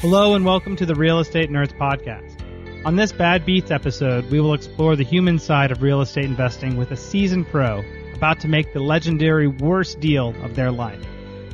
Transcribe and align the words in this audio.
Hello 0.00 0.34
and 0.34 0.44
welcome 0.44 0.76
to 0.76 0.84
the 0.84 0.94
Real 0.94 1.20
Estate 1.20 1.48
Nerds 1.48 1.74
Podcast. 1.74 2.36
On 2.84 2.96
this 2.96 3.12
Bad 3.12 3.46
Beats 3.46 3.70
episode, 3.70 4.30
we 4.30 4.42
will 4.42 4.52
explore 4.52 4.94
the 4.94 5.02
human 5.02 5.38
side 5.38 5.72
of 5.72 5.80
real 5.80 6.02
estate 6.02 6.26
investing 6.26 6.76
with 6.76 6.90
a 6.90 6.96
seasoned 6.96 7.48
pro 7.48 7.82
about 8.14 8.38
to 8.40 8.46
make 8.46 8.74
the 8.74 8.80
legendary 8.80 9.48
worst 9.48 9.98
deal 9.98 10.34
of 10.44 10.54
their 10.54 10.70
life. 10.70 11.02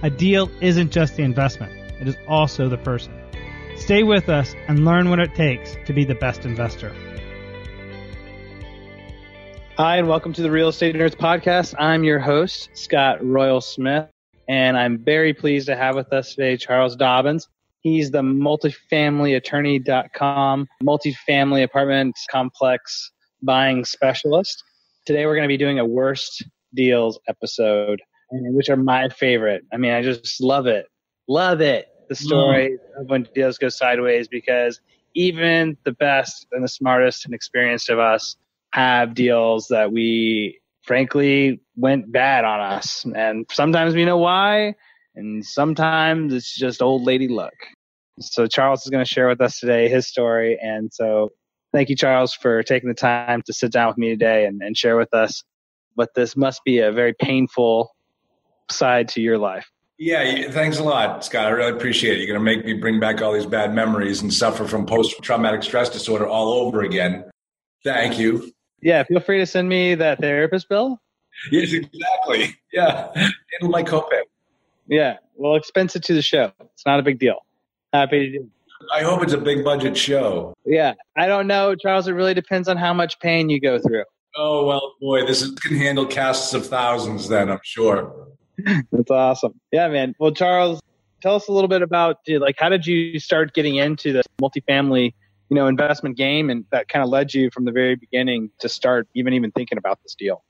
A 0.03 0.11
deal 0.11 0.51
isn't 0.61 0.91
just 0.91 1.15
the 1.15 1.23
investment, 1.23 1.73
it 2.01 2.09
is 2.09 2.17
also 2.27 2.69
the 2.69 2.79
person. 2.79 3.15
Stay 3.77 4.03
with 4.03 4.29
us 4.29 4.57
and 4.67 4.85
learn 4.85 5.09
what 5.09 5.21
it 5.21 5.37
takes 5.37 5.77
to 5.87 5.93
be 5.93 6.05
the 6.05 6.17
best 6.17 6.45
investor. 6.45 6.93
Hi, 9.77 9.99
and 9.99 10.09
welcome 10.09 10.33
to 10.33 10.43
the 10.43 10.51
Real 10.51 10.69
Estate 10.69 10.97
Nerds 10.97 11.15
Podcast. 11.15 11.77
I'm 11.79 12.03
your 12.03 12.19
host, 12.19 12.71
Scott 12.75 13.25
Royal 13.25 13.61
Smith, 13.61 14.09
and 14.49 14.77
I'm 14.77 14.99
very 14.99 15.33
pleased 15.33 15.69
to 15.69 15.77
have 15.77 15.95
with 15.95 16.13
us 16.13 16.35
today 16.35 16.57
Charles 16.57 16.97
Dobens. 16.97 17.47
He's 17.83 18.11
the 18.13 18.23
multifamilyattorney.com 18.23 20.69
multifamily 20.83 21.63
apartment 21.65 22.17
complex 22.31 23.11
buying 23.43 23.85
specialist. 23.85 24.63
Today 25.05 25.27
we're 25.27 25.35
going 25.35 25.43
to 25.43 25.49
be 25.49 25.57
doing 25.57 25.81
a 25.81 25.85
worst 25.85 26.45
deals 26.75 27.19
episode, 27.29 28.01
which 28.31 28.69
are 28.69 28.77
my 28.77 29.09
favorite. 29.09 29.65
I 29.73 29.79
mean, 29.79 29.91
I 29.93 30.03
just 30.03 30.41
love 30.41 30.69
it. 30.69 30.87
Love 31.29 31.61
it. 31.61 31.89
The 32.09 32.15
story 32.15 32.79
mm. 32.79 33.01
of 33.01 33.11
when 33.11 33.27
deals 33.35 33.59
go 33.59 33.69
sideways 33.69 34.29
because 34.29 34.81
even 35.15 35.77
the 35.85 35.93
best 35.93 36.47
and 36.53 36.63
the 36.63 36.69
smartest 36.69 37.25
and 37.25 37.35
experienced 37.35 37.91
of 37.91 37.99
us 37.99 38.37
have 38.73 39.15
deals 39.15 39.67
that 39.69 39.93
we 39.93 40.61
frankly 40.83 41.61
went 41.77 42.13
bad 42.13 42.45
on 42.45 42.61
us. 42.61 43.07
And 43.17 43.47
sometimes 43.51 43.95
we 43.95 44.05
know 44.05 44.19
why, 44.19 44.75
and 45.15 45.45
sometimes 45.45 46.33
it's 46.33 46.57
just 46.57 46.83
old 46.83 47.03
lady 47.03 47.29
luck. 47.29 47.55
So 48.21 48.47
Charles 48.47 48.83
is 48.85 48.91
going 48.91 49.05
to 49.05 49.09
share 49.09 49.29
with 49.29 49.41
us 49.41 49.59
today 49.59 49.89
his 49.89 50.07
story. 50.07 50.59
And 50.61 50.93
so 50.93 51.31
thank 51.73 51.89
you, 51.89 51.97
Charles, 51.97 52.35
for 52.35 52.63
taking 52.63 52.89
the 52.89 52.95
time 52.95 53.43
to 53.47 53.53
sit 53.53 53.73
down 53.73 53.89
with 53.89 53.99
me 53.99 54.11
today 54.11 54.45
and, 54.47 54.63
and 54.63 54.77
share 54.77 54.97
with 54.97 55.13
us 55.15 55.43
what 55.95 56.11
this 56.15 56.37
must 56.37 56.63
be 56.65 56.79
a 56.79 56.93
very 56.93 57.15
painful 57.15 57.95
side 58.71 59.09
to 59.09 59.21
your 59.21 59.39
life. 59.39 59.71
Yeah, 59.99 60.51
thanks 60.51 60.79
a 60.79 60.83
lot, 60.83 61.25
Scott. 61.25 61.47
I 61.47 61.51
really 61.51 61.73
appreciate 61.73 62.15
it. 62.15 62.19
You're 62.19 62.37
going 62.37 62.41
to 62.41 62.45
make 62.45 62.65
me 62.65 62.73
bring 62.75 62.99
back 62.99 63.23
all 63.23 63.33
these 63.33 63.47
bad 63.47 63.75
memories 63.75 64.21
and 64.21 64.33
suffer 64.33 64.67
from 64.67 64.85
post 64.85 65.23
traumatic 65.23 65.63
stress 65.63 65.91
disorder 65.91 66.27
all 66.27 66.55
over 66.55 66.83
again. 66.83 67.31
Thank 67.85 68.19
you. 68.19 68.51
Yeah, 68.81 69.05
feel 69.05 69.21
free 69.21 69.39
to 69.39 69.47
send 69.47 69.69
me 69.69 69.95
that 69.95 70.19
therapist 70.19 70.69
bill. 70.69 70.99
Yes, 71.51 71.73
exactly. 71.73 72.57
Yeah, 72.73 73.13
handle 73.15 73.71
my 73.71 73.83
copay. 73.83 74.23
Yeah, 74.87 75.17
well, 75.37 75.55
expense 75.55 75.97
it 75.97 76.05
to 76.05 76.15
the 76.15 76.23
show. 76.23 76.53
It's 76.61 76.87
not 76.87 77.01
a 77.01 77.03
big 77.03 77.19
deal. 77.19 77.45
Happy 77.93 78.31
to 78.31 78.39
do. 78.39 78.51
I 78.93 79.03
hope 79.03 79.23
it's 79.23 79.33
a 79.33 79.39
big 79.39 79.65
budget 79.65 79.97
show. 79.97 80.55
Yeah, 80.65 80.95
I 81.17 81.27
don't 81.27 81.47
know, 81.47 81.75
Charles. 81.75 82.09
It 82.09 82.13
really 82.13 82.35
depends 82.35 82.69
on 82.69 82.77
how 82.77 82.93
much 82.93 83.19
pain 83.21 83.49
you 83.49 83.61
go 83.61 83.79
through. 83.79 84.05
Oh 84.37 84.67
well, 84.67 84.95
boy, 85.01 85.27
this 85.27 85.43
is, 85.43 85.53
can 85.53 85.77
handle 85.77 86.07
casts 86.07 86.55
of 86.55 86.67
thousands. 86.67 87.29
Then 87.29 87.51
I'm 87.51 87.61
sure. 87.63 88.29
That's 88.93 89.11
awesome. 89.11 89.61
Yeah, 89.73 89.89
man. 89.89 90.15
Well, 90.19 90.33
Charles, 90.33 90.81
tell 91.21 91.35
us 91.35 91.49
a 91.49 91.53
little 91.53 91.69
bit 91.69 91.83
about 91.83 92.19
like 92.29 92.57
how 92.59 92.69
did 92.69 92.87
you 92.87 93.19
start 93.19 93.55
getting 93.55 93.77
into 93.77 94.13
the 94.13 94.23
multifamily, 94.41 95.15
you 95.49 95.55
know, 95.55 95.67
investment 95.67 96.17
game, 96.17 96.51
and 96.51 96.65
that 96.73 96.89
kind 96.89 97.03
of 97.03 97.11
led 97.11 97.35
you 97.35 97.51
from 97.51 97.65
the 97.65 97.73
very 97.73 97.95
beginning 97.95 98.51
to 98.61 98.69
start 98.69 99.07
even 99.15 99.35
even 99.35 99.51
thinking 99.53 99.79
about 99.79 100.03
this 100.03 100.15
deal. 100.15 100.43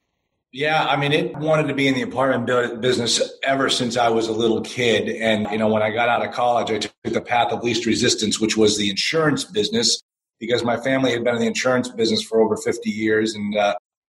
Yeah, 0.53 0.85
I 0.85 0.97
mean, 0.99 1.13
it 1.13 1.35
wanted 1.37 1.67
to 1.69 1.75
be 1.75 1.89
in 1.89 1.95
the 1.95 2.03
apartment 2.03 2.83
business 2.83 3.23
ever 3.43 3.71
since 3.71 3.97
I 3.97 4.11
was 4.11 4.29
a 4.29 4.33
little 4.33 4.61
kid. 4.61 5.09
And, 5.09 5.51
you 5.51 5.57
know, 5.57 5.69
when 5.69 5.83
I 5.83 5.91
got 5.91 6.11
out 6.11 6.27
of 6.27 6.35
college, 6.35 6.71
I 6.71 6.79
took 6.79 6.93
the 7.05 7.23
path 7.23 7.53
of 7.53 7.65
least 7.65 7.87
resistance, 7.87 8.39
which 8.39 8.55
was 8.55 8.77
the 8.77 8.91
insurance 8.91 9.45
business, 9.45 10.03
because 10.39 10.63
my 10.63 10.77
family 10.77 11.13
had 11.13 11.25
been 11.25 11.37
in 11.37 11.41
the 11.41 11.47
insurance 11.47 11.89
business 11.89 12.23
for 12.23 12.43
over 12.43 12.59
50 12.59 12.91
years. 12.91 13.35
And 13.35 13.57
uh, 13.57 13.75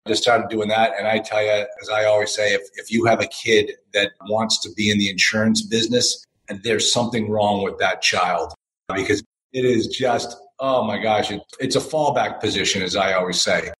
just 0.06 0.22
started 0.22 0.48
doing 0.48 0.68
that. 0.68 0.92
And 0.98 1.06
I 1.06 1.18
tell 1.18 1.42
you, 1.42 1.66
as 1.80 1.88
I 1.88 2.04
always 2.04 2.34
say, 2.34 2.52
if, 2.52 2.62
if 2.74 2.90
you 2.90 3.04
have 3.06 3.20
a 3.20 3.26
kid 3.26 3.72
that 3.94 4.12
wants 4.28 4.60
to 4.62 4.70
be 4.72 4.90
in 4.90 4.98
the 4.98 5.08
insurance 5.08 5.62
business, 5.62 6.24
and 6.48 6.62
there's 6.62 6.92
something 6.92 7.30
wrong 7.30 7.62
with 7.62 7.78
that 7.78 8.02
child 8.02 8.52
because 8.94 9.22
it 9.52 9.64
is 9.64 9.86
just, 9.86 10.36
oh 10.58 10.84
my 10.84 11.00
gosh, 11.02 11.30
it, 11.30 11.40
it's 11.58 11.76
a 11.76 11.80
fallback 11.80 12.40
position, 12.40 12.82
as 12.82 12.96
I 12.96 13.14
always 13.14 13.40
say. 13.40 13.70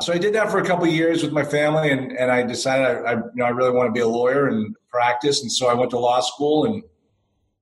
So 0.00 0.14
I 0.14 0.18
did 0.18 0.34
that 0.34 0.50
for 0.50 0.58
a 0.58 0.64
couple 0.64 0.86
years 0.86 1.22
with 1.22 1.32
my 1.32 1.44
family, 1.44 1.90
and, 1.90 2.12
and 2.12 2.30
I 2.30 2.42
decided 2.42 2.86
I, 2.86 3.12
I, 3.12 3.12
you 3.16 3.30
know 3.34 3.44
I 3.44 3.50
really 3.50 3.72
want 3.72 3.88
to 3.88 3.92
be 3.92 4.00
a 4.00 4.08
lawyer 4.08 4.48
and 4.48 4.74
practice, 4.88 5.42
and 5.42 5.52
so 5.52 5.68
I 5.68 5.74
went 5.74 5.90
to 5.90 5.98
law 5.98 6.20
school. 6.20 6.64
And 6.64 6.82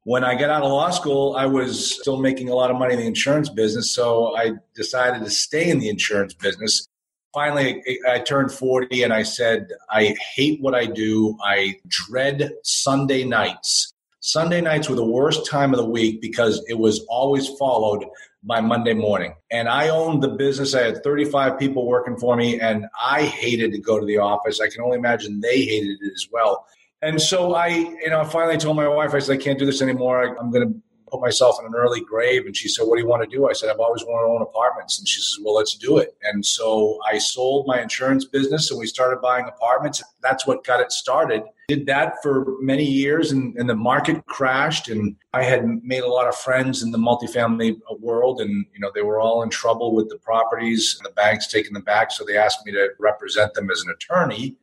when 0.04 0.22
I 0.22 0.36
got 0.36 0.48
out 0.48 0.62
of 0.62 0.70
law 0.70 0.90
school, 0.90 1.34
I 1.36 1.46
was 1.46 1.96
still 1.98 2.20
making 2.20 2.48
a 2.48 2.54
lot 2.54 2.70
of 2.70 2.78
money 2.78 2.94
in 2.94 3.00
the 3.00 3.06
insurance 3.06 3.48
business, 3.48 3.92
so 3.92 4.36
I 4.36 4.52
decided 4.76 5.24
to 5.24 5.30
stay 5.30 5.68
in 5.68 5.80
the 5.80 5.88
insurance 5.88 6.32
business. 6.32 6.86
Finally, 7.34 7.82
I 8.08 8.20
turned 8.20 8.52
40 8.52 9.02
and 9.02 9.12
I 9.12 9.22
said, 9.22 9.68
I 9.90 10.14
hate 10.34 10.62
what 10.62 10.74
I 10.74 10.86
do. 10.86 11.36
I 11.42 11.74
dread 11.88 12.52
Sunday 12.62 13.24
nights. 13.24 13.92
Sunday 14.20 14.60
nights 14.60 14.88
were 14.88 14.96
the 14.96 15.04
worst 15.04 15.44
time 15.46 15.72
of 15.72 15.78
the 15.78 15.88
week 15.88 16.20
because 16.20 16.64
it 16.68 16.78
was 16.78 17.04
always 17.08 17.48
followed 17.58 18.04
by 18.42 18.60
Monday 18.60 18.94
morning. 18.94 19.34
And 19.50 19.68
I 19.68 19.88
owned 19.88 20.22
the 20.22 20.28
business. 20.28 20.74
I 20.74 20.82
had 20.82 21.02
35 21.02 21.58
people 21.58 21.86
working 21.86 22.16
for 22.16 22.36
me, 22.36 22.60
and 22.60 22.86
I 23.00 23.24
hated 23.24 23.72
to 23.72 23.78
go 23.78 23.98
to 23.98 24.06
the 24.06 24.18
office. 24.18 24.60
I 24.60 24.68
can 24.68 24.82
only 24.82 24.98
imagine 24.98 25.40
they 25.40 25.64
hated 25.64 25.98
it 26.00 26.12
as 26.12 26.28
well. 26.30 26.66
And 27.02 27.20
so 27.20 27.54
I, 27.54 27.68
you 27.68 28.10
know, 28.10 28.24
finally 28.24 28.58
told 28.58 28.76
my 28.76 28.88
wife, 28.88 29.14
I 29.14 29.20
said, 29.20 29.38
I 29.38 29.42
can't 29.42 29.58
do 29.58 29.66
this 29.66 29.82
anymore. 29.82 30.24
I, 30.24 30.40
am 30.40 30.50
going 30.50 30.68
to 30.68 30.82
put 31.10 31.20
myself 31.20 31.56
in 31.60 31.66
an 31.66 31.74
early 31.74 32.00
grave. 32.00 32.46
And 32.46 32.56
she 32.56 32.68
said, 32.68 32.84
What 32.84 32.96
do 32.96 33.02
you 33.02 33.08
want 33.08 33.28
to 33.28 33.36
do? 33.36 33.48
I 33.48 33.52
said, 33.52 33.70
I've 33.70 33.80
always 33.80 34.04
wanted 34.04 34.26
to 34.26 34.32
own 34.32 34.42
apartments. 34.42 34.98
And 34.98 35.08
she 35.08 35.20
says, 35.20 35.38
Well, 35.42 35.54
let's 35.54 35.76
do 35.76 35.98
it. 35.98 36.16
And 36.22 36.44
so 36.44 36.98
I 37.06 37.18
sold 37.18 37.66
my 37.66 37.80
insurance 37.80 38.24
business 38.24 38.70
and 38.70 38.78
we 38.78 38.86
started 38.86 39.20
buying 39.20 39.46
apartments. 39.46 40.02
That's 40.22 40.46
what 40.46 40.64
got 40.64 40.80
it 40.80 40.92
started. 40.92 41.42
Did 41.68 41.86
that 41.86 42.14
for 42.22 42.56
many 42.60 42.84
years 42.84 43.30
and, 43.30 43.54
and 43.56 43.68
the 43.68 43.76
market 43.76 44.24
crashed. 44.26 44.88
And 44.88 45.16
I 45.34 45.42
had 45.42 45.66
made 45.82 46.02
a 46.02 46.08
lot 46.08 46.26
of 46.26 46.34
friends 46.34 46.82
in 46.82 46.90
the 46.90 46.98
multifamily 46.98 47.78
world. 48.00 48.40
And, 48.40 48.64
you 48.72 48.80
know, 48.80 48.90
they 48.94 49.02
were 49.02 49.20
all 49.20 49.42
in 49.42 49.50
trouble 49.50 49.94
with 49.94 50.08
the 50.08 50.18
properties 50.18 50.96
and 50.98 51.06
the 51.06 51.14
banks 51.14 51.46
taking 51.46 51.74
them 51.74 51.82
back. 51.82 52.10
So 52.10 52.24
they 52.24 52.36
asked 52.36 52.64
me 52.64 52.72
to 52.72 52.88
represent 52.98 53.54
them 53.54 53.70
as 53.70 53.82
an 53.82 53.94
attorney. 53.94 54.56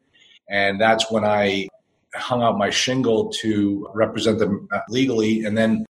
And 0.49 0.79
that's 0.79 1.11
when 1.11 1.23
I 1.23 1.67
hung 2.15 2.41
out 2.41 2.57
my 2.57 2.69
shingle 2.69 3.29
to 3.29 3.89
represent 3.93 4.39
them 4.39 4.67
uh, 4.71 4.79
legally. 4.89 5.43
And 5.45 5.57
then 5.57 5.85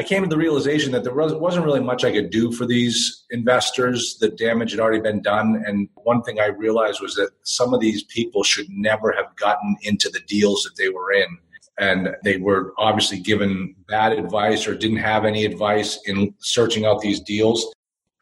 I 0.00 0.02
came 0.02 0.22
to 0.22 0.28
the 0.30 0.38
realization 0.38 0.92
that 0.92 1.04
there 1.04 1.12
wasn't 1.12 1.66
really 1.66 1.82
much 1.82 2.04
I 2.04 2.10
could 2.10 2.30
do 2.30 2.52
for 2.52 2.64
these 2.64 3.22
investors. 3.28 4.16
The 4.18 4.30
damage 4.30 4.70
had 4.70 4.80
already 4.80 5.02
been 5.02 5.20
done. 5.20 5.62
And 5.66 5.90
one 5.92 6.22
thing 6.22 6.40
I 6.40 6.46
realized 6.46 7.02
was 7.02 7.16
that 7.16 7.32
some 7.42 7.74
of 7.74 7.80
these 7.80 8.02
people 8.04 8.42
should 8.42 8.64
never 8.70 9.12
have 9.12 9.36
gotten 9.36 9.76
into 9.82 10.08
the 10.08 10.20
deals 10.20 10.62
that 10.62 10.76
they 10.78 10.88
were 10.88 11.12
in. 11.12 11.36
And 11.78 12.16
they 12.24 12.38
were 12.38 12.72
obviously 12.78 13.18
given 13.18 13.76
bad 13.88 14.12
advice 14.12 14.66
or 14.66 14.74
didn't 14.74 15.04
have 15.12 15.26
any 15.26 15.44
advice 15.44 16.00
in 16.06 16.32
searching 16.38 16.86
out 16.86 17.02
these 17.02 17.20
deals. 17.20 17.70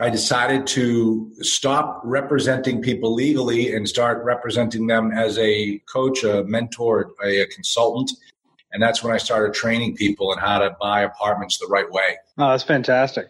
I 0.01 0.11
decided 0.11 0.67
to 0.79 1.31
stop 1.43 2.01
representing 2.03 2.83
people 2.83 3.15
legally 3.15 3.73
and 3.73 3.89
start 3.89 4.25
representing 4.25 4.89
them 4.89 5.13
as 5.13 5.39
a 5.39 5.79
coach, 5.93 6.25
a 6.25 6.43
mentor, 6.43 7.13
a, 7.25 7.47
consultant 7.47 8.11
and 8.73 8.83
that's 8.83 9.03
when 9.03 9.13
I 9.13 9.19
started 9.19 9.55
training 9.55 9.97
people 9.97 10.31
on 10.31 10.39
how 10.39 10.59
to 10.59 10.77
buy 10.81 11.03
apartments 11.03 11.59
the 11.59 11.67
right 11.67 11.91
way. 11.91 12.17
Oh, 12.37 12.51
that's 12.51 12.63
fantastic. 12.63 13.27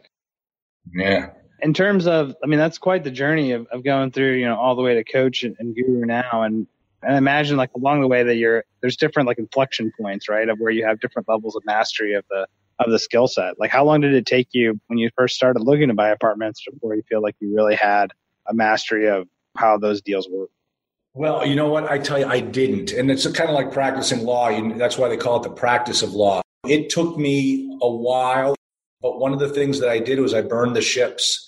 Yeah. 0.93 1.31
In 1.61 1.75
terms 1.75 2.07
of, 2.07 2.35
I 2.43 2.47
mean, 2.47 2.59
that's 2.59 2.79
quite 2.79 3.05
the 3.05 3.11
journey 3.11 3.53
of, 3.53 3.67
of 3.69 3.85
going 3.85 4.11
through, 4.11 4.35
you 4.35 4.47
know, 4.47 4.57
all 4.57 4.77
the 4.77 4.83
way 4.83 4.95
to 4.95 5.05
coach 5.05 5.43
and, 5.43 5.57
and 5.59 5.75
guru 5.75 6.05
now. 6.05 6.43
And, 6.43 6.67
and 7.03 7.17
imagine 7.17 7.57
like 7.57 7.71
along 7.75 8.01
the 8.01 8.09
way 8.09 8.23
that 8.23 8.37
you're, 8.37 8.65
there's 8.81 8.97
different 8.97 9.27
like 9.27 9.39
inflection 9.39 9.93
points, 10.01 10.29
right? 10.29 10.49
Of 10.49 10.59
where 10.59 10.71
you 10.71 10.85
have 10.85 11.01
different 11.01 11.29
levels 11.29 11.57
of 11.57 11.65
mastery 11.65 12.15
of 12.15 12.25
the, 12.31 12.47
of 12.79 12.91
the 12.91 12.99
skill 12.99 13.27
set. 13.27 13.59
Like 13.59 13.71
how 13.71 13.85
long 13.85 14.01
did 14.01 14.15
it 14.15 14.27
take 14.27 14.49
you 14.53 14.81
when 14.87 14.99
you 14.99 15.11
first 15.17 15.35
started 15.35 15.63
looking 15.63 15.89
to 15.89 15.95
buy 15.95 16.11
apartments 16.11 16.65
before 16.71 16.95
you 16.95 17.03
feel 17.09 17.23
like 17.23 17.37
you 17.41 17.55
really 17.55 17.75
had 17.75 18.13
a 18.47 18.55
mastery 18.55 19.09
of 19.09 19.29
how 19.57 19.79
those 19.79 20.01
deals 20.01 20.29
work? 20.29 20.51
Well, 21.19 21.45
you 21.45 21.57
know 21.57 21.69
what? 21.69 21.91
I 21.91 21.99
tell 21.99 22.17
you, 22.17 22.27
I 22.27 22.39
didn't. 22.39 22.93
And 22.93 23.11
it's 23.11 23.27
kind 23.33 23.51
of 23.51 23.57
like 23.57 23.73
practicing 23.73 24.25
law. 24.25 24.53
That's 24.77 24.97
why 24.97 25.09
they 25.09 25.17
call 25.17 25.41
it 25.41 25.43
the 25.43 25.51
practice 25.51 26.01
of 26.01 26.13
law. 26.13 26.43
It 26.65 26.91
took 26.91 27.19
me 27.19 27.77
a 27.83 27.91
while, 27.91 28.55
but 29.03 29.19
one 29.19 29.33
of 29.33 29.41
the 29.41 29.49
things 29.49 29.81
that 29.81 29.89
I 29.89 29.99
did 29.99 30.21
was 30.21 30.33
I 30.33 30.43
burned 30.43 30.77
the 30.77 30.81
ships. 30.81 31.45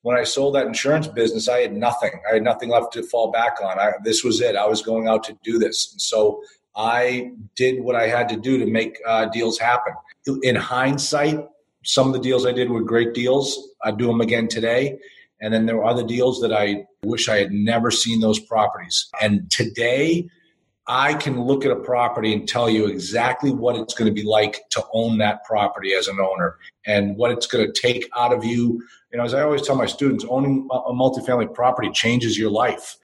When 0.00 0.16
I 0.16 0.24
sold 0.24 0.54
that 0.54 0.66
insurance 0.66 1.06
business, 1.06 1.50
I 1.50 1.58
had 1.58 1.76
nothing. 1.76 2.12
I 2.30 2.32
had 2.32 2.42
nothing 2.42 2.70
left 2.70 2.94
to 2.94 3.02
fall 3.02 3.30
back 3.30 3.58
on. 3.62 3.78
I, 3.78 3.92
this 4.04 4.24
was 4.24 4.40
it. 4.40 4.56
I 4.56 4.66
was 4.66 4.80
going 4.80 5.06
out 5.06 5.22
to 5.24 5.36
do 5.44 5.58
this. 5.58 5.92
And 5.92 6.00
so 6.00 6.42
I 6.74 7.32
did 7.56 7.84
what 7.84 7.96
I 7.96 8.06
had 8.06 8.26
to 8.30 8.36
do 8.38 8.56
to 8.56 8.64
make 8.64 8.96
uh, 9.06 9.26
deals 9.26 9.58
happen. 9.58 9.92
In 10.42 10.56
hindsight, 10.56 11.46
some 11.84 12.06
of 12.06 12.14
the 12.14 12.20
deals 12.20 12.46
I 12.46 12.52
did 12.52 12.70
were 12.70 12.80
great 12.80 13.12
deals. 13.12 13.68
I'd 13.84 13.98
do 13.98 14.06
them 14.06 14.22
again 14.22 14.48
today. 14.48 14.98
And 15.40 15.52
then 15.52 15.66
there 15.66 15.76
were 15.76 15.84
other 15.84 16.06
deals 16.06 16.40
that 16.40 16.52
I 16.52 16.84
wish 17.02 17.28
I 17.28 17.38
had 17.38 17.52
never 17.52 17.90
seen 17.90 18.20
those 18.20 18.38
properties. 18.38 19.08
And 19.20 19.50
today, 19.50 20.28
I 20.86 21.14
can 21.14 21.40
look 21.40 21.64
at 21.64 21.70
a 21.70 21.76
property 21.76 22.32
and 22.32 22.48
tell 22.48 22.68
you 22.68 22.86
exactly 22.86 23.52
what 23.52 23.76
it's 23.76 23.94
going 23.94 24.12
to 24.12 24.14
be 24.14 24.26
like 24.26 24.68
to 24.70 24.84
own 24.92 25.18
that 25.18 25.44
property 25.44 25.94
as 25.94 26.08
an 26.08 26.18
owner 26.18 26.56
and 26.84 27.16
what 27.16 27.30
it's 27.30 27.46
going 27.46 27.64
to 27.64 27.80
take 27.80 28.08
out 28.16 28.32
of 28.32 28.44
you. 28.44 28.82
You 29.12 29.18
know, 29.18 29.24
as 29.24 29.32
I 29.32 29.42
always 29.42 29.62
tell 29.62 29.76
my 29.76 29.86
students, 29.86 30.24
owning 30.28 30.68
a 30.72 30.92
multifamily 30.92 31.54
property 31.54 31.90
changes 31.92 32.36
your 32.36 32.50
life. 32.50 32.96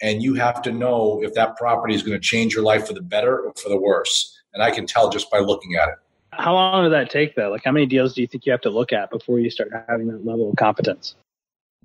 And 0.00 0.22
you 0.22 0.34
have 0.34 0.62
to 0.62 0.72
know 0.72 1.20
if 1.22 1.34
that 1.34 1.56
property 1.56 1.94
is 1.94 2.02
going 2.02 2.18
to 2.18 2.20
change 2.20 2.54
your 2.54 2.64
life 2.64 2.86
for 2.86 2.92
the 2.92 3.02
better 3.02 3.40
or 3.40 3.52
for 3.54 3.68
the 3.68 3.78
worse. 3.78 4.38
And 4.54 4.62
I 4.62 4.70
can 4.70 4.86
tell 4.86 5.10
just 5.10 5.30
by 5.30 5.38
looking 5.38 5.74
at 5.74 5.88
it. 5.88 5.94
How 6.32 6.54
long 6.54 6.84
does 6.84 6.92
that 6.92 7.10
take, 7.10 7.34
though? 7.34 7.50
Like, 7.50 7.62
how 7.64 7.72
many 7.72 7.86
deals 7.86 8.14
do 8.14 8.20
you 8.20 8.26
think 8.26 8.46
you 8.46 8.52
have 8.52 8.62
to 8.62 8.70
look 8.70 8.92
at 8.92 9.10
before 9.10 9.38
you 9.38 9.50
start 9.50 9.70
having 9.88 10.08
that 10.08 10.24
level 10.24 10.50
of 10.50 10.56
competence? 10.56 11.14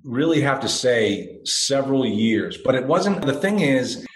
Really 0.04 0.40
have 0.40 0.60
to 0.60 0.68
say 0.68 1.38
several 1.44 2.06
years. 2.06 2.56
But 2.64 2.74
it 2.74 2.86
wasn't, 2.86 3.22
the 3.22 3.34
thing 3.34 3.60
is, 3.60 4.06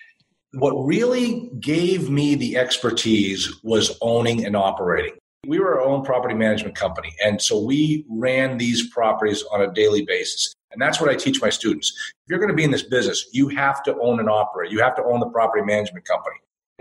what 0.54 0.72
really 0.72 1.50
gave 1.60 2.10
me 2.10 2.34
the 2.34 2.56
expertise 2.56 3.52
was 3.62 3.96
owning 4.00 4.44
and 4.44 4.54
operating. 4.54 5.14
We 5.46 5.58
were 5.58 5.80
our 5.80 5.86
own 5.86 6.04
property 6.04 6.34
management 6.34 6.76
company. 6.76 7.14
And 7.24 7.40
so 7.40 7.60
we 7.60 8.04
ran 8.08 8.58
these 8.58 8.88
properties 8.90 9.42
on 9.50 9.62
a 9.62 9.72
daily 9.72 10.04
basis. 10.04 10.54
And 10.70 10.80
that's 10.80 11.00
what 11.00 11.10
I 11.10 11.14
teach 11.14 11.40
my 11.42 11.50
students. 11.50 11.92
If 12.24 12.30
you're 12.30 12.38
going 12.38 12.50
to 12.50 12.54
be 12.54 12.64
in 12.64 12.70
this 12.70 12.82
business, 12.84 13.26
you 13.32 13.48
have 13.48 13.82
to 13.84 13.98
own 13.98 14.20
and 14.20 14.28
operate. 14.28 14.70
You 14.70 14.80
have 14.80 14.94
to 14.96 15.04
own 15.04 15.20
the 15.20 15.28
property 15.30 15.64
management 15.64 16.04
company. 16.04 16.36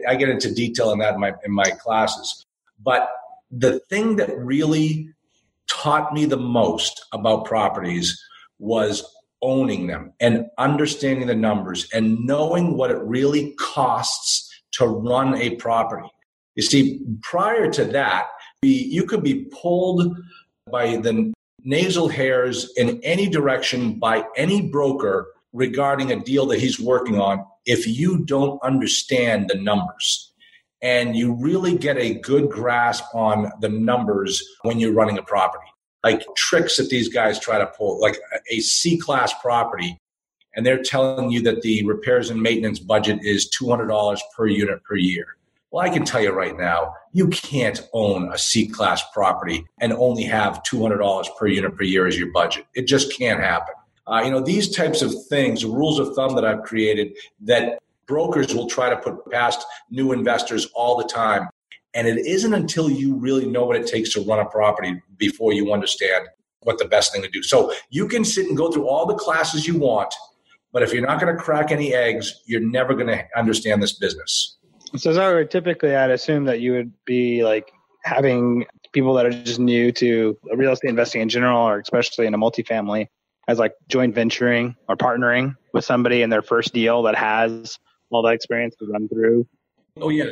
I 0.08 0.16
get 0.16 0.30
into 0.30 0.54
detail 0.54 0.92
in 0.92 1.00
that 1.00 1.16
in 1.16 1.20
my, 1.20 1.34
in 1.44 1.52
my 1.52 1.70
classes. 1.72 2.46
But 2.80 3.10
the 3.50 3.80
thing 3.90 4.16
that 4.18 4.38
really 4.38 5.10
taught 5.70 6.14
me 6.14 6.26
the 6.26 6.38
most 6.38 7.06
about 7.14 7.46
properties 7.46 8.22
was 8.62 9.04
owning 9.42 9.88
them 9.88 10.14
and 10.20 10.46
understanding 10.58 11.28
the 11.28 11.36
numbers 11.36 11.90
and 11.92 12.24
knowing 12.26 12.78
what 12.78 12.92
it 12.92 13.00
really 13.00 13.56
costs 13.60 14.50
to 14.72 14.86
run 14.86 15.36
a 15.36 15.56
property. 15.56 16.08
You 16.56 16.64
see, 16.64 17.02
prior 17.24 17.70
to 17.72 17.86
that, 17.86 18.28
you 18.62 19.06
could 19.06 19.24
be 19.24 19.46
pulled 19.62 20.16
by 20.72 20.98
the 20.98 21.34
nasal 21.64 22.08
hairs 22.08 22.72
in 22.78 23.02
any 23.04 23.28
direction 23.28 24.00
by 24.00 24.24
any 24.38 24.70
broker 24.70 25.28
regarding 25.54 26.12
a 26.12 26.20
deal 26.24 26.46
that 26.46 26.60
he's 26.60 26.80
working 26.80 27.20
on 27.20 27.44
if 27.66 27.88
you 27.88 28.24
don't 28.26 28.62
understand 28.64 29.50
the 29.50 29.56
numbers. 29.56 30.34
And 30.84 31.16
you 31.16 31.34
really 31.34 31.78
get 31.78 31.98
a 31.98 32.16
good 32.16 32.50
grasp 32.50 33.04
on 33.14 33.52
the 33.60 33.70
numbers 33.70 34.44
when 34.62 34.80
you're 34.80 34.94
running 34.94 35.18
a 35.18 35.24
property 35.24 35.68
like 36.04 36.24
tricks 36.36 36.78
that 36.78 36.90
these 36.90 37.10
guys 37.10 37.40
try 37.40 37.58
to 37.58 37.68
pull, 37.68 38.00
like 38.00 38.18
a 38.50 38.60
C 38.60 38.98
class 38.98 39.34
property, 39.42 39.98
and 40.56 40.66
they're 40.66 40.82
telling 40.82 41.32
you 41.32 41.42
that 41.44 41.62
the 41.62 41.86
repairs 41.86 42.30
and 42.30 42.42
maintenance 42.42 42.80
budget 42.80 43.20
is 43.24 43.50
$200 43.60 44.20
per 44.36 44.48
unit 44.48 44.84
per 44.84 44.96
year. 44.96 45.38
Well, 45.72 45.86
I 45.86 45.90
can 45.90 46.04
tell 46.04 46.22
you 46.22 46.32
right 46.32 46.58
now, 46.58 46.94
you 47.14 47.30
can't 47.30 47.88
own 47.94 48.32
a 48.34 48.38
C 48.38 48.68
class 48.68 49.04
property 49.14 49.66
and 49.80 49.94
only 49.94 50.24
have 50.24 50.64
$200 50.64 51.38
per 51.38 51.48
unit 51.48 51.78
per 51.78 51.84
year 51.84 52.08
as 52.08 52.20
your 52.20 52.32
budget. 52.34 52.66
It 52.76 52.88
just 52.88 53.18
can't 53.18 53.40
happen. 53.40 53.76
Uh, 54.06 54.22
you 54.26 54.32
know, 54.32 54.42
these 54.42 54.76
types 54.76 55.02
of 55.02 55.14
things, 55.30 55.64
rules 55.64 56.00
of 56.00 56.14
thumb 56.14 56.36
that 56.36 56.44
I've 56.44 56.64
created 56.64 57.16
that 57.42 57.80
brokers 58.06 58.54
will 58.54 58.68
try 58.68 58.90
to 58.90 58.98
put 58.98 59.32
past 59.32 59.66
new 59.90 60.12
investors 60.12 60.70
all 60.76 60.98
the 60.98 61.06
time 61.06 61.48
and 61.94 62.08
it 62.08 62.26
isn't 62.26 62.54
until 62.54 62.90
you 62.90 63.16
really 63.16 63.46
know 63.46 63.66
what 63.66 63.76
it 63.76 63.88
takes 63.88 64.14
to 64.14 64.22
run 64.22 64.40
a 64.40 64.46
property 64.46 65.02
before 65.18 65.54
you 65.54 65.74
understand 65.74 66.28
what 66.64 66.78
the 66.78 66.86
best 66.86 67.12
thing 67.12 67.22
to 67.22 67.30
do. 67.30 67.44
So 67.44 67.74
you 67.90 68.08
can 68.08 68.24
sit 68.24 68.48
and 68.48 68.56
go 68.56 68.72
through 68.72 68.88
all 68.88 69.06
the 69.06 69.16
classes 69.16 69.68
you 69.68 69.78
want, 69.78 70.14
but 70.72 70.84
if 70.84 70.94
you're 70.94 71.06
not 71.06 71.20
going 71.20 71.36
to 71.36 71.42
crack 71.42 71.72
any 71.72 71.94
eggs, 71.94 72.42
you're 72.46 72.62
never 72.62 72.94
going 72.94 73.08
to 73.08 73.26
understand 73.36 73.82
this 73.82 73.94
business. 73.94 74.58
So, 74.96 75.14
so 75.14 75.44
typically, 75.46 75.96
I'd 75.96 76.12
assume 76.12 76.46
that 76.46 76.60
you 76.60 76.74
would 76.74 76.94
be 77.06 77.44
like 77.44 77.72
having 78.04 78.66
people 78.94 79.14
that 79.16 79.26
are 79.26 79.32
just 79.32 79.60
new 79.60 79.92
to 79.94 80.38
real 80.56 80.72
estate 80.72 80.90
investing 80.90 81.22
in 81.22 81.30
general, 81.30 81.62
or 81.62 81.80
especially 81.80 82.26
in 82.26 82.34
a 82.34 82.38
multifamily, 82.38 83.08
as 83.48 83.58
like 83.58 83.74
joint 83.88 84.14
venturing 84.14 84.76
or 84.88 84.96
partnering 84.96 85.56
with 85.74 85.86
somebody 85.86 86.22
in 86.22 86.30
their 86.30 86.42
first 86.42 86.74
deal 86.74 87.04
that 87.04 87.16
has 87.16 87.80
all 88.10 88.22
that 88.24 88.34
experience 88.34 88.76
to 88.78 88.86
run 88.86 89.08
through. 89.08 89.48
Oh 90.00 90.10
yeah, 90.10 90.26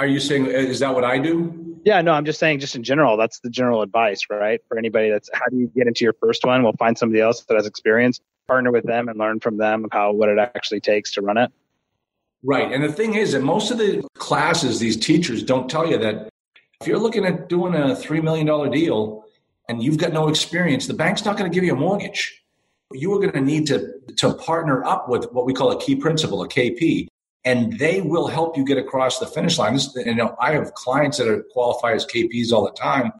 are 0.00 0.06
you 0.06 0.18
saying 0.18 0.46
is 0.46 0.80
that 0.80 0.94
what 0.94 1.04
I 1.04 1.18
do? 1.18 1.78
Yeah, 1.84 2.00
no, 2.00 2.12
I'm 2.12 2.24
just 2.24 2.38
saying, 2.38 2.60
just 2.60 2.74
in 2.74 2.82
general, 2.82 3.18
that's 3.18 3.40
the 3.40 3.50
general 3.50 3.82
advice, 3.82 4.20
right? 4.30 4.60
For 4.66 4.78
anybody 4.78 5.10
that's 5.10 5.28
how 5.32 5.44
do 5.50 5.58
you 5.58 5.66
get 5.68 5.86
into 5.86 6.04
your 6.04 6.14
first 6.14 6.44
one? 6.44 6.62
We'll 6.62 6.72
find 6.74 6.96
somebody 6.96 7.20
else 7.20 7.44
that 7.44 7.54
has 7.54 7.66
experience, 7.66 8.18
partner 8.48 8.72
with 8.72 8.84
them, 8.84 9.08
and 9.08 9.18
learn 9.18 9.40
from 9.40 9.58
them 9.58 9.86
how 9.92 10.12
what 10.12 10.30
it 10.30 10.38
actually 10.38 10.80
takes 10.80 11.12
to 11.12 11.22
run 11.22 11.36
it. 11.36 11.52
Right, 12.42 12.72
and 12.72 12.82
the 12.82 12.92
thing 12.92 13.14
is 13.14 13.32
that 13.32 13.42
most 13.42 13.70
of 13.70 13.76
the 13.76 14.02
classes, 14.14 14.78
these 14.78 14.96
teachers 14.96 15.42
don't 15.42 15.68
tell 15.68 15.86
you 15.86 15.98
that 15.98 16.30
if 16.80 16.86
you're 16.86 16.98
looking 16.98 17.26
at 17.26 17.50
doing 17.50 17.74
a 17.74 17.94
three 17.94 18.22
million 18.22 18.46
dollar 18.46 18.70
deal 18.70 19.24
and 19.68 19.82
you've 19.82 19.98
got 19.98 20.14
no 20.14 20.28
experience, 20.28 20.86
the 20.86 20.94
bank's 20.94 21.26
not 21.26 21.36
going 21.36 21.50
to 21.50 21.54
give 21.54 21.64
you 21.64 21.74
a 21.74 21.78
mortgage. 21.78 22.42
You 22.92 23.12
are 23.14 23.18
going 23.18 23.32
to 23.32 23.40
need 23.42 23.66
to 23.66 23.92
to 24.16 24.32
partner 24.32 24.82
up 24.84 25.10
with 25.10 25.30
what 25.32 25.44
we 25.44 25.52
call 25.52 25.72
a 25.72 25.80
key 25.80 25.94
principal, 25.94 26.42
a 26.42 26.48
KP, 26.48 27.08
and 27.44 27.78
they 27.78 28.00
will 28.00 28.26
help 28.26 28.56
you 28.56 28.64
get 28.64 28.78
across 28.78 29.18
the 29.18 29.26
finish 29.26 29.58
line. 29.58 29.74
This, 29.74 29.94
you 29.96 30.14
know, 30.14 30.36
I 30.40 30.52
have 30.52 30.74
clients 30.74 31.18
that 31.18 31.28
are 31.28 31.42
qualified 31.52 31.96
as 31.96 32.06
KPs 32.06 32.52
all 32.52 32.64
the 32.64 32.72
time, 32.72 33.12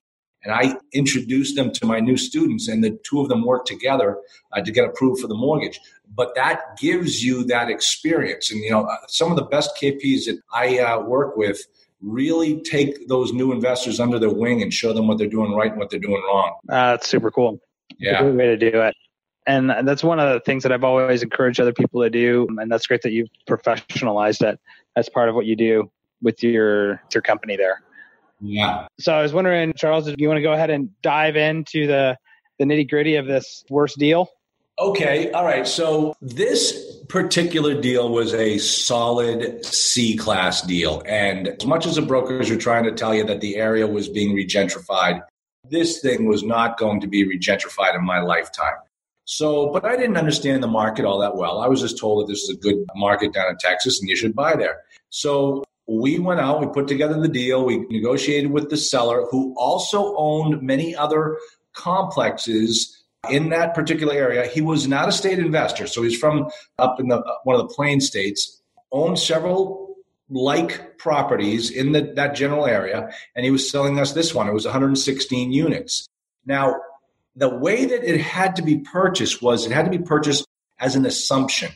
and 0.44 0.52
I 0.52 0.76
introduce 0.92 1.54
them 1.54 1.72
to 1.72 1.86
my 1.86 2.00
new 2.00 2.16
students, 2.16 2.68
and 2.68 2.84
the 2.84 2.98
two 3.08 3.20
of 3.20 3.28
them 3.28 3.44
work 3.44 3.64
together 3.64 4.18
uh, 4.52 4.60
to 4.60 4.70
get 4.70 4.84
approved 4.84 5.20
for 5.20 5.26
the 5.26 5.34
mortgage. 5.34 5.80
But 6.14 6.34
that 6.34 6.76
gives 6.78 7.24
you 7.24 7.44
that 7.44 7.70
experience, 7.70 8.50
and 8.50 8.60
you 8.60 8.70
know, 8.70 8.84
uh, 8.84 8.96
some 9.08 9.30
of 9.30 9.36
the 9.36 9.44
best 9.44 9.70
KPs 9.80 10.26
that 10.26 10.40
I 10.52 10.78
uh, 10.78 11.00
work 11.00 11.36
with 11.36 11.60
really 12.02 12.62
take 12.62 13.08
those 13.08 13.30
new 13.32 13.52
investors 13.52 14.00
under 14.00 14.18
their 14.18 14.30
wing 14.32 14.62
and 14.62 14.72
show 14.72 14.92
them 14.92 15.06
what 15.06 15.18
they're 15.18 15.26
doing 15.26 15.52
right 15.52 15.70
and 15.70 15.78
what 15.78 15.90
they're 15.90 16.00
doing 16.00 16.22
wrong. 16.26 16.56
Uh, 16.68 16.92
that's 16.92 17.08
super 17.08 17.30
cool. 17.30 17.60
Yeah, 17.98 18.22
way 18.22 18.46
to 18.46 18.56
do 18.56 18.80
it 18.80 18.94
and 19.46 19.70
that's 19.88 20.04
one 20.04 20.20
of 20.20 20.32
the 20.32 20.40
things 20.40 20.62
that 20.62 20.72
I've 20.72 20.84
always 20.84 21.22
encouraged 21.22 21.60
other 21.60 21.72
people 21.72 22.02
to 22.02 22.10
do. 22.10 22.46
And 22.58 22.70
that's 22.70 22.86
great 22.86 23.02
that 23.02 23.12
you've 23.12 23.28
professionalized 23.48 24.46
it 24.46 24.60
as 24.96 25.08
part 25.08 25.28
of 25.28 25.34
what 25.34 25.46
you 25.46 25.56
do 25.56 25.90
with 26.22 26.42
your 26.42 27.02
your 27.12 27.22
company 27.22 27.56
there. 27.56 27.82
Yeah. 28.40 28.86
So 28.98 29.12
I 29.12 29.22
was 29.22 29.32
wondering, 29.32 29.72
Charles, 29.76 30.06
do 30.06 30.14
you 30.16 30.28
want 30.28 30.38
to 30.38 30.42
go 30.42 30.52
ahead 30.52 30.70
and 30.70 30.90
dive 31.02 31.36
into 31.36 31.86
the 31.86 32.16
the 32.58 32.64
nitty 32.64 32.88
gritty 32.88 33.16
of 33.16 33.26
this 33.26 33.64
worst 33.70 33.98
deal? 33.98 34.28
Okay. 34.78 35.30
All 35.32 35.44
right. 35.44 35.66
So 35.66 36.14
this 36.22 36.96
particular 37.08 37.78
deal 37.78 38.08
was 38.08 38.32
a 38.32 38.56
solid 38.58 39.64
C 39.64 40.16
class 40.16 40.62
deal. 40.62 41.02
And 41.06 41.48
as 41.48 41.66
much 41.66 41.86
as 41.86 41.96
the 41.96 42.02
brokers 42.02 42.50
are 42.50 42.56
trying 42.56 42.84
to 42.84 42.92
tell 42.92 43.14
you 43.14 43.24
that 43.24 43.40
the 43.40 43.56
area 43.56 43.86
was 43.86 44.08
being 44.08 44.34
regentrified, 44.34 45.20
this 45.68 46.00
thing 46.00 46.26
was 46.26 46.42
not 46.42 46.78
going 46.78 47.00
to 47.00 47.06
be 47.06 47.26
regentrified 47.26 47.94
in 47.94 48.04
my 48.04 48.20
lifetime. 48.20 48.74
So, 49.30 49.70
but 49.70 49.84
I 49.84 49.96
didn't 49.96 50.16
understand 50.16 50.60
the 50.60 50.66
market 50.66 51.04
all 51.04 51.20
that 51.20 51.36
well. 51.36 51.60
I 51.60 51.68
was 51.68 51.80
just 51.80 51.96
told 51.96 52.20
that 52.20 52.32
this 52.32 52.42
is 52.42 52.48
a 52.50 52.56
good 52.56 52.84
market 52.96 53.32
down 53.32 53.48
in 53.48 53.56
Texas 53.58 54.00
and 54.00 54.08
you 54.08 54.16
should 54.16 54.34
buy 54.34 54.56
there. 54.56 54.78
So 55.10 55.62
we 55.86 56.18
went 56.18 56.40
out, 56.40 56.58
we 56.58 56.66
put 56.66 56.88
together 56.88 57.20
the 57.20 57.28
deal, 57.28 57.64
we 57.64 57.86
negotiated 57.90 58.50
with 58.50 58.70
the 58.70 58.76
seller 58.76 59.26
who 59.30 59.54
also 59.56 60.16
owned 60.16 60.60
many 60.62 60.96
other 60.96 61.38
complexes 61.74 63.04
in 63.30 63.50
that 63.50 63.72
particular 63.72 64.14
area. 64.14 64.48
He 64.48 64.62
was 64.62 64.88
not 64.88 65.08
a 65.08 65.12
state 65.12 65.38
investor, 65.38 65.86
so 65.86 66.02
he's 66.02 66.18
from 66.18 66.50
up 66.80 66.98
in 66.98 67.06
the 67.06 67.22
one 67.44 67.54
of 67.54 67.68
the 67.68 67.72
plain 67.72 68.00
states, 68.00 68.60
owned 68.90 69.16
several 69.16 69.94
like 70.28 70.98
properties 70.98 71.70
in 71.70 71.92
the, 71.92 72.12
that 72.16 72.34
general 72.34 72.66
area, 72.66 73.08
and 73.36 73.44
he 73.44 73.52
was 73.52 73.70
selling 73.70 74.00
us 74.00 74.12
this 74.12 74.34
one. 74.34 74.48
It 74.48 74.54
was 74.54 74.64
116 74.64 75.52
units. 75.52 76.08
Now, 76.46 76.74
the 77.40 77.48
way 77.48 77.86
that 77.86 78.04
it 78.04 78.20
had 78.20 78.54
to 78.56 78.62
be 78.62 78.78
purchased 78.78 79.40
was 79.40 79.64
it 79.64 79.72
had 79.72 79.86
to 79.86 79.90
be 79.90 80.04
purchased 80.04 80.46
as 80.78 80.94
an 80.94 81.06
assumption. 81.06 81.72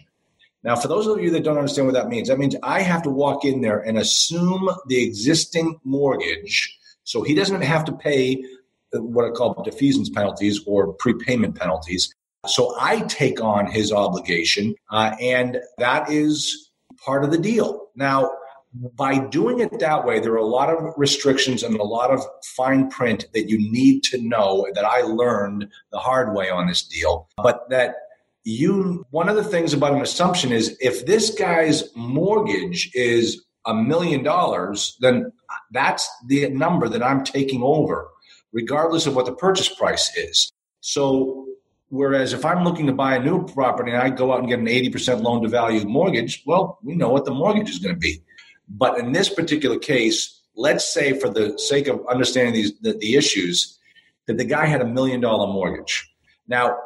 Now, 0.62 0.76
for 0.76 0.88
those 0.88 1.06
of 1.06 1.22
you 1.22 1.30
that 1.30 1.42
don't 1.42 1.56
understand 1.56 1.86
what 1.86 1.94
that 1.94 2.08
means, 2.08 2.28
that 2.28 2.38
means 2.38 2.54
I 2.62 2.80
have 2.80 3.02
to 3.02 3.10
walk 3.10 3.46
in 3.46 3.62
there 3.62 3.80
and 3.80 3.96
assume 3.98 4.68
the 4.88 5.02
existing 5.02 5.80
mortgage 5.82 6.78
so 7.04 7.22
he 7.22 7.34
doesn't 7.34 7.62
have 7.62 7.84
to 7.86 7.92
pay 7.92 8.44
what 8.92 9.24
are 9.24 9.32
called 9.32 9.56
defeasance 9.66 10.12
penalties 10.12 10.60
or 10.66 10.92
prepayment 10.94 11.56
penalties. 11.56 12.14
So 12.46 12.74
I 12.78 13.00
take 13.00 13.42
on 13.42 13.66
his 13.66 13.90
obligation, 13.90 14.74
uh, 14.90 15.16
and 15.18 15.60
that 15.78 16.10
is 16.10 16.70
part 17.04 17.24
of 17.24 17.30
the 17.30 17.38
deal. 17.38 17.88
Now, 17.96 18.30
by 18.74 19.18
doing 19.18 19.60
it 19.60 19.78
that 19.78 20.04
way, 20.04 20.18
there 20.18 20.32
are 20.32 20.36
a 20.36 20.44
lot 20.44 20.68
of 20.68 20.94
restrictions 20.96 21.62
and 21.62 21.76
a 21.76 21.84
lot 21.84 22.10
of 22.10 22.24
fine 22.56 22.90
print 22.90 23.26
that 23.32 23.48
you 23.48 23.58
need 23.70 24.02
to 24.04 24.20
know 24.20 24.66
that 24.74 24.84
I 24.84 25.02
learned 25.02 25.68
the 25.92 25.98
hard 25.98 26.34
way 26.34 26.50
on 26.50 26.66
this 26.66 26.82
deal. 26.82 27.28
But 27.36 27.68
that 27.70 27.94
you, 28.42 29.06
one 29.10 29.28
of 29.28 29.36
the 29.36 29.44
things 29.44 29.72
about 29.72 29.94
an 29.94 30.02
assumption 30.02 30.52
is 30.52 30.76
if 30.80 31.06
this 31.06 31.30
guy's 31.30 31.84
mortgage 31.94 32.90
is 32.94 33.44
a 33.64 33.74
million 33.74 34.22
dollars, 34.22 34.96
then 35.00 35.32
that's 35.70 36.08
the 36.26 36.48
number 36.50 36.88
that 36.88 37.02
I'm 37.02 37.24
taking 37.24 37.62
over, 37.62 38.08
regardless 38.52 39.06
of 39.06 39.14
what 39.14 39.26
the 39.26 39.34
purchase 39.34 39.68
price 39.68 40.14
is. 40.16 40.52
So, 40.80 41.46
whereas 41.88 42.32
if 42.32 42.44
I'm 42.44 42.64
looking 42.64 42.86
to 42.86 42.92
buy 42.92 43.16
a 43.16 43.22
new 43.22 43.46
property 43.46 43.92
and 43.92 44.02
I 44.02 44.10
go 44.10 44.32
out 44.32 44.40
and 44.40 44.48
get 44.48 44.58
an 44.58 44.66
80% 44.66 45.22
loan 45.22 45.42
to 45.42 45.48
value 45.48 45.84
mortgage, 45.86 46.42
well, 46.44 46.78
we 46.82 46.94
know 46.94 47.08
what 47.08 47.24
the 47.24 47.30
mortgage 47.30 47.70
is 47.70 47.78
going 47.78 47.94
to 47.94 47.98
be. 47.98 48.20
But 48.68 48.98
in 48.98 49.12
this 49.12 49.28
particular 49.28 49.78
case, 49.78 50.42
let's 50.56 50.92
say 50.92 51.18
for 51.18 51.28
the 51.28 51.58
sake 51.58 51.88
of 51.88 52.00
understanding 52.08 52.54
these 52.54 52.78
the, 52.80 52.94
the 52.94 53.14
issues, 53.14 53.78
that 54.26 54.38
the 54.38 54.44
guy 54.44 54.66
had 54.66 54.80
a 54.80 54.86
million 54.86 55.20
dollar 55.20 55.52
mortgage. 55.52 56.10
Now, 56.48 56.76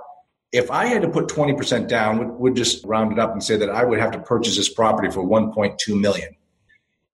if 0.53 0.71
I 0.71 0.87
had 0.87 1.03
to 1.03 1.09
put 1.09 1.29
20% 1.29 1.89
down, 1.89 2.19
we'd, 2.19 2.31
we'd 2.39 2.57
just 2.57 2.85
round 2.85 3.13
it 3.13 3.19
up 3.19 3.33
and 3.33 3.43
say 3.43 3.57
that 3.57 3.69
I 3.69 3.85
would 3.85 3.99
have 3.99 4.13
to 4.13 4.19
purchase 4.19 4.57
this 4.57 4.73
property 4.73 5.11
for 5.11 5.23
1.2 5.23 6.01
million. 6.01 6.35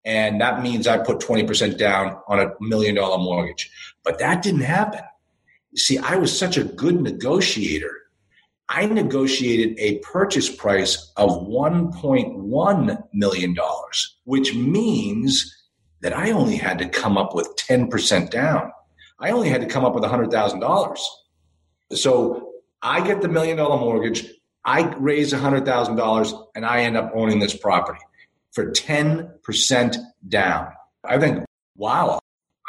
And 0.04 0.40
that 0.40 0.62
means 0.62 0.86
I 0.86 0.98
put 0.98 1.18
20% 1.18 1.78
down 1.78 2.18
on 2.28 2.38
a 2.38 2.50
million 2.60 2.94
dollar 2.94 3.18
mortgage. 3.18 3.70
But 4.04 4.18
that 4.18 4.42
didn't 4.42 4.60
happen. 4.60 5.00
You 5.72 5.78
see, 5.78 5.98
I 5.98 6.16
was 6.16 6.36
such 6.36 6.56
a 6.56 6.64
good 6.64 7.00
negotiator. 7.00 8.02
I 8.68 8.86
negotiated 8.86 9.78
a 9.78 9.98
purchase 9.98 10.54
price 10.54 11.12
of 11.16 11.30
$1.1 11.30 13.02
million, 13.12 13.56
which 14.24 14.54
means 14.54 15.64
that 16.00 16.16
I 16.16 16.30
only 16.30 16.56
had 16.56 16.78
to 16.78 16.88
come 16.88 17.18
up 17.18 17.34
with 17.34 17.48
10% 17.56 18.30
down. 18.30 18.72
I 19.18 19.30
only 19.30 19.48
had 19.48 19.60
to 19.60 19.66
come 19.66 19.84
up 19.84 19.94
with 19.94 20.04
$100,000. 20.04 20.98
So 21.92 22.52
I 22.82 23.06
get 23.06 23.22
the 23.22 23.28
million 23.28 23.56
dollar 23.56 23.78
mortgage, 23.78 24.26
I 24.64 24.94
raise 24.96 25.32
$100,000, 25.32 26.46
and 26.54 26.66
I 26.66 26.80
end 26.80 26.96
up 26.96 27.12
owning 27.14 27.38
this 27.38 27.56
property 27.56 28.00
for 28.52 28.70
10% 28.70 29.96
down. 30.28 30.68
I 31.04 31.18
think, 31.18 31.44
wow, 31.76 32.18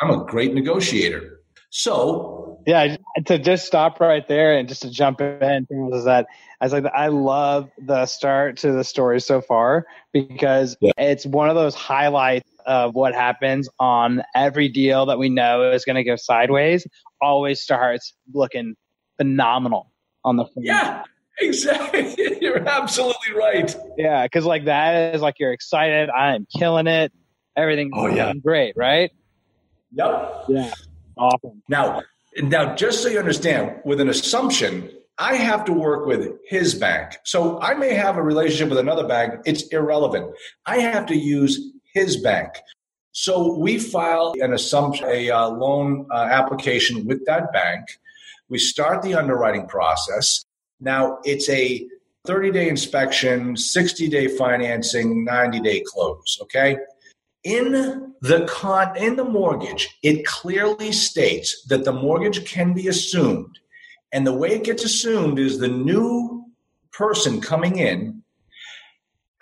I'm 0.02 0.10
a 0.10 0.26
great 0.26 0.54
negotiator. 0.54 1.40
So, 1.70 2.35
yeah, 2.66 2.98
to 3.26 3.38
just 3.38 3.66
stop 3.66 4.00
right 4.00 4.28
there 4.28 4.58
and 4.58 4.68
just 4.68 4.82
to 4.82 4.90
jump 4.90 5.22
in 5.22 5.68
is 5.94 6.06
that 6.06 6.28
I 6.60 6.66
was 6.66 6.74
like, 6.74 6.86
I 6.86 7.08
love 7.08 7.70
the 7.78 8.06
start 8.06 8.58
to 8.58 8.72
the 8.72 8.84
story 8.84 9.22
so 9.22 9.42
far 9.42 9.86
because 10.14 10.76
yeah. 10.82 10.92
it's 10.98 11.26
one 11.26 11.50
of 11.50 11.56
those 11.56 11.76
highlights 11.76 12.50
of 12.66 12.96
what 12.96 13.14
happens 13.14 13.70
on 13.80 14.24
every 14.34 14.68
deal 14.68 15.06
that 15.08 15.20
we 15.20 15.30
know 15.30 15.72
is 15.72 15.86
going 15.86 15.98
to 15.98 16.04
go 16.04 16.16
sideways. 16.16 16.88
Always 17.22 17.62
starts 17.62 18.14
looking 18.34 18.76
phenomenal 19.18 19.92
on 20.24 20.38
the 20.38 20.46
phone. 20.46 20.64
Yeah, 20.64 21.04
exactly. 21.40 22.16
You're 22.42 22.68
absolutely 22.68 23.34
right. 23.36 23.76
Yeah, 23.98 24.24
because 24.24 24.46
like 24.46 24.66
that 24.66 25.14
is 25.14 25.22
like 25.22 25.36
you're 25.40 25.54
excited. 25.54 26.10
I'm 26.10 26.48
killing 26.58 26.88
it. 26.88 27.12
everything 27.56 27.92
oh, 27.94 28.08
yeah. 28.08 28.34
great, 28.34 28.74
right? 28.76 29.12
Yep. 29.94 30.46
Yeah. 30.50 30.72
Awesome. 31.18 31.62
Now, 31.70 32.02
now, 32.44 32.76
just 32.76 33.02
so 33.02 33.10
you 33.10 33.20
understand, 33.20 33.82
with 33.86 34.02
an 34.02 34.10
assumption, 34.10 34.92
I 35.18 35.36
have 35.36 35.64
to 35.66 35.74
work 35.74 36.06
with 36.06 36.30
his 36.46 36.76
bank. 36.76 37.18
So 37.24 37.62
I 37.62 37.74
may 37.74 37.94
have 37.94 38.18
a 38.18 38.22
relationship 38.22 38.70
with 38.70 38.80
another 38.80 39.08
bank. 39.08 39.36
It's 39.46 39.64
irrelevant. 39.68 40.36
I 40.66 40.80
have 40.80 41.06
to 41.08 41.16
use 41.16 41.72
his 41.94 42.18
bank. 42.18 42.50
So 43.14 43.58
we 43.58 43.80
file 43.80 44.34
an 44.42 44.54
assumption, 44.54 45.08
a 45.10 45.30
uh, 45.32 45.48
loan 45.48 46.06
uh, 46.12 46.16
application 46.16 47.06
with 47.06 47.26
that 47.26 47.54
bank. 47.54 47.86
We 48.50 48.58
start 48.58 49.02
the 49.02 49.14
underwriting 49.14 49.68
process. 49.68 50.44
Now 50.82 51.20
it's 51.24 51.48
a 51.48 51.88
30 52.28 52.52
day 52.52 52.68
inspection, 52.68 53.56
60 53.56 54.10
day 54.10 54.28
financing, 54.28 55.24
90 55.24 55.62
day 55.62 55.82
close. 55.88 56.40
Okay. 56.42 56.78
In 57.46 58.14
the 58.22 58.46
con 58.50 58.98
in 58.98 59.16
the 59.16 59.24
mortgage, 59.24 59.98
it 60.02 60.26
clearly 60.26 60.92
states 60.92 61.66
that 61.68 61.86
the 61.86 61.94
mortgage 61.94 62.44
can 62.44 62.74
be 62.74 62.88
assumed. 62.88 63.60
And 64.12 64.26
the 64.26 64.34
way 64.34 64.50
it 64.50 64.64
gets 64.64 64.84
assumed 64.84 65.38
is 65.38 65.60
the 65.60 65.68
new 65.68 66.46
person 66.92 67.40
coming 67.40 67.78
in 67.78 68.24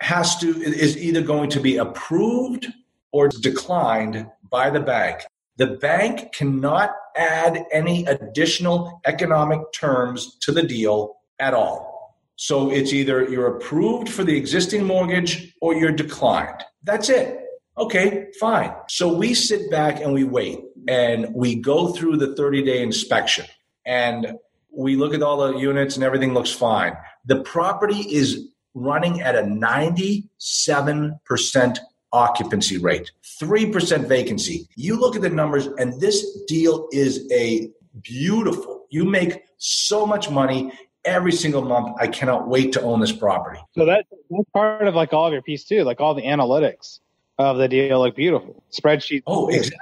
has 0.00 0.36
to 0.40 0.48
is 0.60 0.98
either 0.98 1.22
going 1.22 1.48
to 1.48 1.60
be 1.60 1.78
approved 1.78 2.66
or 3.10 3.28
declined 3.28 4.26
by 4.50 4.68
the 4.68 4.80
bank. 4.80 5.22
The 5.56 5.68
bank 5.68 6.32
cannot 6.32 6.94
add 7.16 7.64
any 7.72 8.04
additional 8.04 9.00
economic 9.06 9.60
terms 9.72 10.36
to 10.40 10.52
the 10.52 10.62
deal 10.62 11.16
at 11.38 11.54
all. 11.54 12.18
So 12.36 12.70
it's 12.70 12.92
either 12.92 13.24
you're 13.30 13.56
approved 13.56 14.10
for 14.10 14.24
the 14.24 14.36
existing 14.36 14.84
mortgage 14.84 15.54
or 15.62 15.74
you're 15.74 15.92
declined. 15.92 16.64
That's 16.82 17.08
it. 17.08 17.43
Okay, 17.76 18.28
fine. 18.38 18.72
So 18.88 19.12
we 19.12 19.34
sit 19.34 19.68
back 19.70 20.00
and 20.00 20.12
we 20.12 20.22
wait 20.22 20.60
and 20.86 21.34
we 21.34 21.56
go 21.56 21.88
through 21.88 22.18
the 22.18 22.36
30 22.36 22.62
day 22.62 22.82
inspection 22.82 23.46
and 23.84 24.38
we 24.70 24.94
look 24.96 25.12
at 25.12 25.22
all 25.22 25.38
the 25.38 25.58
units 25.58 25.96
and 25.96 26.04
everything 26.04 26.34
looks 26.34 26.52
fine. 26.52 26.96
The 27.26 27.42
property 27.42 28.14
is 28.14 28.48
running 28.74 29.22
at 29.22 29.34
a 29.34 29.42
97% 29.42 31.78
occupancy 32.12 32.78
rate, 32.78 33.10
3% 33.40 34.06
vacancy. 34.06 34.68
You 34.76 34.96
look 34.98 35.16
at 35.16 35.22
the 35.22 35.30
numbers, 35.30 35.66
and 35.66 36.00
this 36.00 36.42
deal 36.46 36.88
is 36.92 37.28
a 37.32 37.70
beautiful. 38.02 38.86
You 38.90 39.04
make 39.04 39.42
so 39.56 40.06
much 40.06 40.30
money 40.30 40.70
every 41.04 41.32
single 41.32 41.62
month. 41.62 41.96
I 42.00 42.06
cannot 42.06 42.48
wait 42.48 42.72
to 42.74 42.82
own 42.82 43.00
this 43.00 43.12
property. 43.12 43.58
So 43.76 43.84
that, 43.84 44.06
that's 44.30 44.48
part 44.52 44.86
of 44.86 44.94
like 44.94 45.12
all 45.12 45.26
of 45.26 45.32
your 45.32 45.42
piece 45.42 45.64
too, 45.64 45.82
like 45.82 46.00
all 46.00 46.14
the 46.14 46.22
analytics 46.22 47.00
of 47.38 47.58
the 47.58 47.68
deal 47.68 48.00
look 48.00 48.16
beautiful. 48.16 48.62
Spreadsheet. 48.70 49.22
Oh, 49.26 49.48
exactly. 49.48 49.78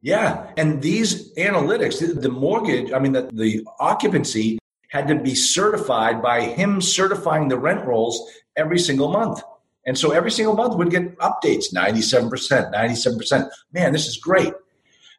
Yeah. 0.00 0.52
And 0.56 0.80
these 0.80 1.34
analytics, 1.34 2.20
the 2.20 2.28
mortgage, 2.28 2.92
I 2.92 2.98
mean, 2.98 3.12
the, 3.12 3.28
the 3.32 3.66
occupancy 3.80 4.58
had 4.90 5.08
to 5.08 5.16
be 5.16 5.34
certified 5.34 6.22
by 6.22 6.42
him 6.42 6.80
certifying 6.80 7.48
the 7.48 7.58
rent 7.58 7.84
rolls 7.84 8.30
every 8.56 8.78
single 8.78 9.08
month. 9.08 9.42
And 9.86 9.98
so 9.98 10.12
every 10.12 10.30
single 10.30 10.54
month 10.54 10.76
we'd 10.76 10.90
get 10.90 11.16
updates 11.18 11.72
97%, 11.74 12.72
97%. 12.72 13.50
Man, 13.72 13.92
this 13.92 14.06
is 14.06 14.16
great. 14.16 14.52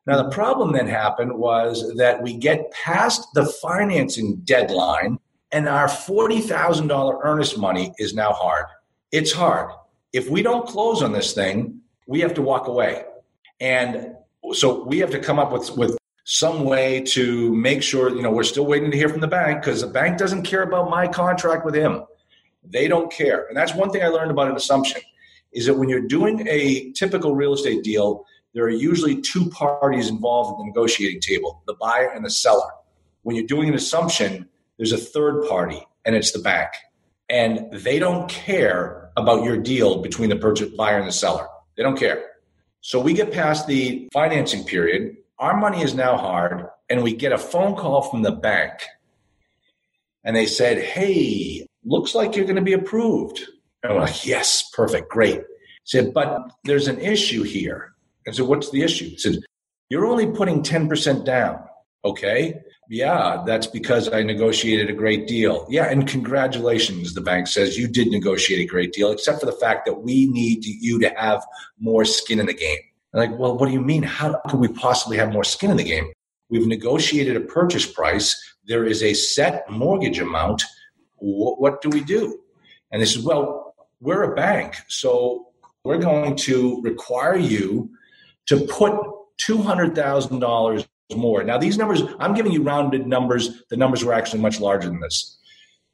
Now, 0.06 0.24
the 0.24 0.30
problem 0.30 0.72
that 0.74 0.88
happened 0.88 1.38
was 1.38 1.96
that 1.98 2.22
we 2.22 2.36
get 2.36 2.72
past 2.72 3.28
the 3.34 3.46
financing 3.46 4.38
deadline 4.38 5.20
and 5.52 5.68
our 5.68 5.88
$40,000 5.88 7.20
earnest 7.24 7.58
money 7.58 7.94
is 7.98 8.14
now 8.14 8.32
hard. 8.32 8.66
It's 9.12 9.32
hard. 9.32 9.72
If 10.14 10.30
we 10.30 10.42
don't 10.42 10.68
close 10.68 11.04
on 11.04 11.12
this 11.12 11.34
thing, 11.34 11.82
we 12.08 12.22
have 12.22 12.34
to 12.36 12.42
walk 12.42 12.68
away. 12.68 13.04
And 13.60 14.16
so 14.54 14.84
we 14.84 15.00
have 15.00 15.12
to 15.12 15.20
come 15.20 15.38
up 15.38 15.52
with, 15.52 15.76
with 15.78 15.98
some 16.24 16.64
way 16.64 17.02
to 17.02 17.56
make 17.56 17.84
sure, 17.84 18.10
you 18.16 18.22
know, 18.22 18.32
we're 18.32 18.44
still 18.44 18.66
waiting 18.66 18.92
to 18.92 18.98
hear 18.98 19.10
from 19.10 19.22
the 19.22 19.28
bank 19.28 19.62
because 19.62 19.82
the 19.82 19.88
bank 19.88 20.18
doesn't 20.18 20.44
care 20.44 20.64
about 20.64 20.90
my 20.90 21.08
contract 21.08 21.66
with 21.66 21.76
him. 21.76 22.04
They 22.64 22.88
don't 22.88 23.12
care. 23.12 23.46
And 23.48 23.58
that's 23.58 23.74
one 23.74 23.92
thing 23.92 24.04
I 24.04 24.08
learned 24.08 24.32
about 24.32 24.50
an 24.50 24.56
assumption 24.56 25.02
is 25.54 25.66
that 25.66 25.76
when 25.76 25.90
you're 25.90 26.08
doing 26.08 26.48
a 26.48 26.92
typical 26.92 27.36
real 27.36 27.54
estate 27.54 27.84
deal, 27.84 28.26
there 28.54 28.64
are 28.64 28.70
usually 28.70 29.22
two 29.22 29.50
parties 29.50 30.10
involved 30.10 30.60
in 30.60 30.66
the 30.66 30.72
negotiating 30.72 31.22
table, 31.22 31.62
the 31.68 31.76
buyer 31.76 32.10
and 32.10 32.26
the 32.26 32.30
seller. 32.30 32.70
When 33.24 33.36
you're 33.36 33.46
doing 33.46 33.70
an 33.70 33.76
assumption, 33.76 34.50
there's 34.78 34.92
a 34.92 34.98
third 34.98 35.48
party 35.48 35.86
and 36.06 36.16
it's 36.16 36.32
the 36.32 36.40
bank. 36.40 36.70
And 37.30 37.72
they 37.72 38.00
don't 38.00 38.28
care 38.30 38.99
about 39.18 39.44
your 39.44 39.58
deal 39.58 40.02
between 40.02 40.30
the 40.30 40.36
purchase 40.36 40.70
buyer 40.70 40.98
and 40.98 41.08
the 41.08 41.12
seller. 41.12 41.48
They 41.78 41.84
don't 41.84 41.98
care. 41.98 42.24
So 42.82 43.00
we 43.00 43.14
get 43.14 43.32
past 43.32 43.68
the 43.68 44.08
financing 44.14 44.64
period. 44.64 45.18
Our 45.38 45.56
money 45.58 45.82
is 45.82 45.94
now 45.94 46.18
hard, 46.18 46.66
and 46.90 47.04
we 47.04 47.14
get 47.14 47.32
a 47.32 47.38
phone 47.38 47.76
call 47.76 48.02
from 48.04 48.22
the 48.22 48.32
bank. 48.32 48.74
And 50.24 50.36
they 50.36 50.46
said, 50.46 50.80
Hey, 50.82 51.66
looks 51.84 52.14
like 52.16 52.36
you're 52.36 52.46
going 52.46 52.56
to 52.58 52.62
be 52.62 52.74
approved. 52.74 53.42
And 53.84 53.94
we're 53.94 54.02
like, 54.02 54.26
Yes, 54.26 54.70
perfect, 54.74 55.10
great. 55.10 55.42
said, 55.86 56.14
But 56.14 56.52
there's 56.64 56.88
an 56.88 57.00
issue 57.00 57.44
here. 57.44 57.94
I 58.28 58.32
said, 58.32 58.46
What's 58.46 58.72
the 58.72 58.82
issue? 58.82 59.10
He 59.10 59.18
said, 59.18 59.40
You're 59.90 60.06
only 60.06 60.28
putting 60.28 60.62
10% 60.64 61.26
down. 61.26 61.64
Okay. 62.06 62.60
Yeah, 62.90 63.44
that's 63.46 63.68
because 63.68 64.12
I 64.12 64.24
negotiated 64.24 64.90
a 64.90 64.94
great 64.94 65.28
deal. 65.28 65.68
Yeah, 65.70 65.92
and 65.92 66.08
congratulations, 66.08 67.14
the 67.14 67.22
bank 67.22 67.48
says 67.48 67.78
you 67.78 67.88
did 67.88 68.08
negotiate 68.08 68.62
a 68.62 68.66
great 68.66 68.94
deal, 68.94 69.12
except 69.12 69.40
for 69.40 69.46
the 69.46 69.52
fact 69.52 69.86
that 69.86 70.02
we 70.02 70.28
need 70.28 70.66
you 70.66 71.00
to 71.00 71.10
have 71.10 71.46
more 71.80 72.06
skin 72.06 72.40
in 72.40 72.46
the 72.46 72.54
game. 72.54 72.80
I'm 73.14 73.20
like, 73.20 73.40
well, 73.40 73.58
what 73.58 73.68
do 73.68 73.74
you 73.74 73.82
mean? 73.82 74.04
How 74.04 74.40
could 74.48 74.60
we 74.60 74.70
possibly 74.70 75.18
have 75.18 75.32
more 75.32 75.44
skin 75.44 75.72
in 75.72 75.78
the 75.78 75.84
game? 75.84 76.12
We've 76.50 76.66
negotiated 76.66 77.36
a 77.36 77.42
purchase 77.42 77.86
price. 77.86 78.36
There 78.66 78.86
is 78.86 79.04
a 79.04 79.14
set 79.14 79.70
mortgage 79.70 80.20
amount. 80.20 80.64
What, 81.18 81.60
what 81.60 81.82
do 81.82 81.90
we 81.90 82.04
do? 82.04 82.40
And 82.92 83.02
they 83.02 83.06
said, 83.06 83.24
well, 83.24 83.76
we're 84.00 84.32
a 84.32 84.36
bank, 84.36 84.76
so 84.88 85.50
we're 85.84 85.98
going 85.98 86.36
to 86.38 86.82
require 86.82 87.36
you 87.36 87.92
to 88.48 88.62
put 88.66 88.94
$200,000 89.42 90.88
more. 91.18 91.44
Now, 91.44 91.58
these 91.58 91.78
numbers, 91.78 92.04
I'm 92.20 92.34
giving 92.34 92.52
you 92.52 92.62
rounded 92.62 93.08
numbers. 93.08 93.64
The 93.70 93.78
numbers 93.78 94.04
were 94.04 94.14
actually 94.14 94.42
much 94.42 94.60
larger 94.60 94.88
than 94.88 95.00
this. 95.00 95.38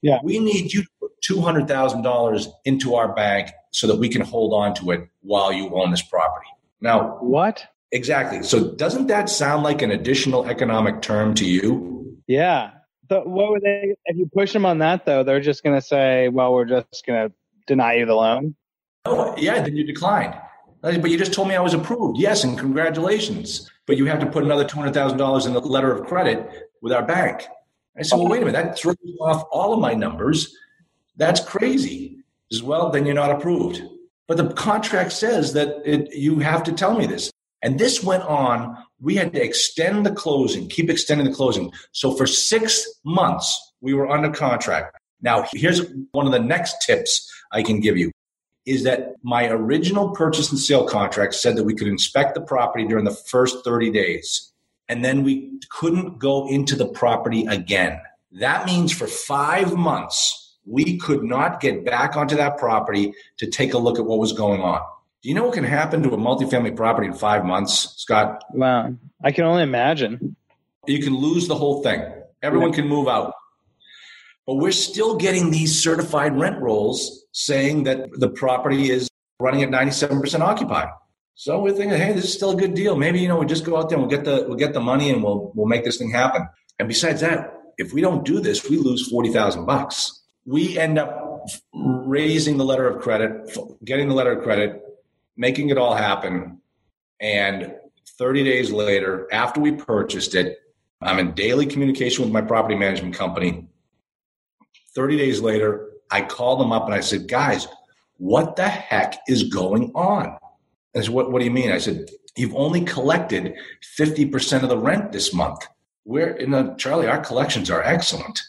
Yeah. 0.01 0.19
We 0.23 0.39
need 0.39 0.73
you 0.73 0.83
to 0.83 0.89
put 0.99 1.11
$200,000 1.27 2.47
into 2.65 2.95
our 2.95 3.13
bank 3.13 3.51
so 3.71 3.87
that 3.87 3.95
we 3.95 4.09
can 4.09 4.21
hold 4.21 4.53
on 4.53 4.73
to 4.75 4.91
it 4.91 5.07
while 5.21 5.51
you 5.51 5.73
own 5.75 5.91
this 5.91 6.01
property. 6.01 6.47
Now, 6.81 7.17
what? 7.21 7.65
Exactly. 7.91 8.43
So, 8.43 8.75
doesn't 8.75 9.07
that 9.07 9.29
sound 9.29 9.63
like 9.63 9.81
an 9.81 9.91
additional 9.91 10.47
economic 10.47 11.01
term 11.01 11.33
to 11.35 11.45
you? 11.45 12.17
Yeah. 12.27 12.71
But 13.07 13.27
what 13.27 13.51
would 13.51 13.61
they, 13.61 13.95
if 14.05 14.17
you 14.17 14.29
push 14.33 14.51
them 14.51 14.65
on 14.65 14.79
that, 14.79 15.05
though, 15.05 15.23
they're 15.23 15.39
just 15.39 15.63
going 15.63 15.75
to 15.75 15.81
say, 15.81 16.27
well, 16.27 16.53
we're 16.53 16.65
just 16.65 17.05
going 17.05 17.29
to 17.29 17.35
deny 17.67 17.95
you 17.95 18.05
the 18.05 18.15
loan? 18.15 18.55
Oh, 19.05 19.35
yeah, 19.37 19.61
then 19.61 19.75
you 19.75 19.83
declined. 19.83 20.35
but 20.81 21.09
you 21.09 21.17
just 21.17 21.33
told 21.33 21.47
me 21.47 21.55
I 21.55 21.61
was 21.61 21.73
approved. 21.73 22.19
Yes, 22.19 22.43
and 22.43 22.57
congratulations. 22.57 23.69
But 23.87 23.97
you 23.97 24.05
have 24.05 24.19
to 24.19 24.25
put 24.25 24.43
another 24.43 24.65
$200,000 24.65 25.47
in 25.47 25.53
the 25.53 25.59
letter 25.59 25.91
of 25.91 26.07
credit 26.07 26.71
with 26.81 26.91
our 26.91 27.05
bank. 27.05 27.47
I 27.97 28.01
said, 28.01 28.17
well, 28.17 28.27
wait 28.27 28.41
a 28.41 28.45
minute, 28.45 28.63
that 28.63 28.77
throws 28.77 28.95
off 29.21 29.47
all 29.51 29.73
of 29.73 29.79
my 29.79 29.93
numbers. 29.93 30.55
That's 31.15 31.39
crazy. 31.39 32.17
As 32.51 32.61
well, 32.61 32.89
then 32.89 33.05
you're 33.05 33.15
not 33.15 33.31
approved. 33.31 33.81
But 34.27 34.37
the 34.37 34.53
contract 34.53 35.11
says 35.11 35.53
that 35.53 35.81
it, 35.85 36.13
you 36.13 36.39
have 36.39 36.63
to 36.63 36.71
tell 36.71 36.97
me 36.97 37.05
this. 37.05 37.31
And 37.61 37.79
this 37.79 38.03
went 38.03 38.23
on. 38.23 38.77
We 38.99 39.15
had 39.15 39.33
to 39.33 39.43
extend 39.43 40.05
the 40.05 40.11
closing, 40.11 40.67
keep 40.67 40.89
extending 40.89 41.27
the 41.27 41.33
closing. 41.33 41.71
So 41.91 42.13
for 42.13 42.27
six 42.27 42.87
months, 43.03 43.73
we 43.81 43.93
were 43.93 44.09
under 44.09 44.29
contract. 44.29 44.97
Now, 45.21 45.47
here's 45.53 45.81
one 46.11 46.25
of 46.25 46.31
the 46.31 46.39
next 46.39 46.81
tips 46.85 47.31
I 47.51 47.63
can 47.63 47.79
give 47.79 47.97
you 47.97 48.11
is 48.65 48.83
that 48.83 49.15
my 49.21 49.47
original 49.47 50.09
purchase 50.09 50.49
and 50.49 50.59
sale 50.59 50.87
contract 50.87 51.35
said 51.35 51.55
that 51.55 51.63
we 51.63 51.75
could 51.75 51.87
inspect 51.87 52.33
the 52.33 52.41
property 52.41 52.85
during 52.85 53.05
the 53.05 53.11
first 53.11 53.63
30 53.63 53.91
days. 53.91 54.51
And 54.89 55.03
then 55.03 55.23
we 55.23 55.59
couldn't 55.69 56.19
go 56.19 56.47
into 56.47 56.75
the 56.75 56.87
property 56.87 57.45
again. 57.45 57.99
That 58.31 58.65
means 58.65 58.91
for 58.91 59.07
five 59.07 59.75
months, 59.75 60.57
we 60.65 60.97
could 60.97 61.23
not 61.23 61.61
get 61.61 61.85
back 61.85 62.15
onto 62.15 62.35
that 62.35 62.57
property 62.57 63.13
to 63.37 63.47
take 63.47 63.73
a 63.73 63.77
look 63.77 63.99
at 63.99 64.05
what 64.05 64.19
was 64.19 64.33
going 64.33 64.61
on. 64.61 64.81
Do 65.21 65.29
you 65.29 65.35
know 65.35 65.45
what 65.45 65.53
can 65.53 65.63
happen 65.63 66.03
to 66.03 66.09
a 66.09 66.17
multifamily 66.17 66.75
property 66.75 67.07
in 67.07 67.13
five 67.13 67.45
months, 67.45 67.95
Scott? 67.97 68.43
Wow. 68.51 68.93
I 69.23 69.31
can 69.31 69.45
only 69.45 69.63
imagine. 69.63 70.35
You 70.85 71.01
can 71.01 71.15
lose 71.15 71.47
the 71.47 71.55
whole 71.55 71.81
thing. 71.81 72.03
Everyone 72.43 72.73
can 72.73 72.87
move 72.87 73.07
out. 73.07 73.33
But 74.45 74.55
we're 74.55 74.71
still 74.71 75.15
getting 75.15 75.49
these 75.49 75.81
certified 75.81 76.37
rent 76.37 76.61
rolls 76.61 77.24
saying 77.35 77.83
that 77.83 78.09
the 78.13 78.29
property 78.29 78.89
is 78.89 79.09
running 79.41 79.61
at 79.61 79.69
97% 79.69 80.39
occupied. 80.39 80.87
So 81.35 81.59
we're 81.59 81.73
thinking, 81.73 81.97
hey, 81.97 82.13
this 82.13 82.23
is 82.23 82.33
still 82.33 82.51
a 82.51 82.55
good 82.55 82.73
deal. 82.73 82.95
Maybe, 82.95 83.19
you 83.19 83.27
know, 83.27 83.37
we 83.37 83.45
just 83.45 83.65
go 83.65 83.75
out 83.75 83.89
there 83.89 83.97
and 83.99 84.07
we'll 84.07 84.17
get 84.17 84.23
the 84.23 84.45
we'll 84.47 84.57
get 84.57 84.73
the 84.73 84.79
money 84.79 85.09
and 85.09 85.21
we'll 85.21 85.51
we'll 85.53 85.67
make 85.67 85.83
this 85.83 85.97
thing 85.97 86.09
happen. 86.09 86.47
And 86.79 86.87
besides 86.87 87.19
that, 87.21 87.51
if 87.77 87.91
we 87.93 87.99
don't 87.99 88.23
do 88.23 88.39
this, 88.39 88.69
we 88.69 88.77
lose 88.77 89.09
forty 89.09 89.33
thousand 89.33 89.65
bucks. 89.65 90.23
We 90.45 90.77
end 90.77 90.97
up 90.97 91.45
raising 91.73 92.55
the 92.55 92.63
letter 92.63 92.87
of 92.87 93.01
credit, 93.01 93.57
getting 93.83 94.07
the 94.07 94.15
letter 94.15 94.31
of 94.31 94.43
credit, 94.43 94.81
making 95.35 95.69
it 95.69 95.77
all 95.77 95.93
happen. 95.93 96.61
And 97.19 97.73
30 98.17 98.43
days 98.43 98.71
later, 98.71 99.27
after 99.31 99.59
we 99.59 99.73
purchased 99.73 100.35
it, 100.35 100.59
I'm 101.01 101.19
in 101.19 101.33
daily 101.33 101.65
communication 101.65 102.23
with 102.23 102.31
my 102.31 102.41
property 102.41 102.75
management 102.75 103.15
company 103.15 103.67
30 104.95 105.17
days 105.17 105.41
later, 105.41 105.89
I 106.11 106.21
called 106.21 106.59
them 106.59 106.71
up 106.71 106.85
and 106.85 106.93
I 106.93 106.99
said, 106.99 107.27
guys, 107.27 107.67
what 108.17 108.55
the 108.55 108.67
heck 108.67 109.17
is 109.27 109.43
going 109.43 109.91
on? 109.95 110.37
I 110.95 111.01
said, 111.01 111.09
what, 111.09 111.31
what 111.31 111.39
do 111.39 111.45
you 111.45 111.51
mean? 111.51 111.71
I 111.71 111.77
said, 111.77 112.09
you've 112.35 112.55
only 112.55 112.81
collected 112.81 113.55
50% 113.99 114.63
of 114.63 114.69
the 114.69 114.77
rent 114.77 115.11
this 115.11 115.33
month. 115.33 115.67
We're 116.05 116.35
in 116.35 116.51
the, 116.51 116.75
Charlie, 116.77 117.07
our 117.07 117.19
collections 117.19 117.69
are 117.69 117.83
excellent. 117.83 118.41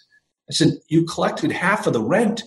I 0.48 0.52
said, 0.52 0.78
you 0.88 1.04
collected 1.04 1.50
half 1.50 1.86
of 1.86 1.92
the 1.92 2.02
rent. 2.02 2.42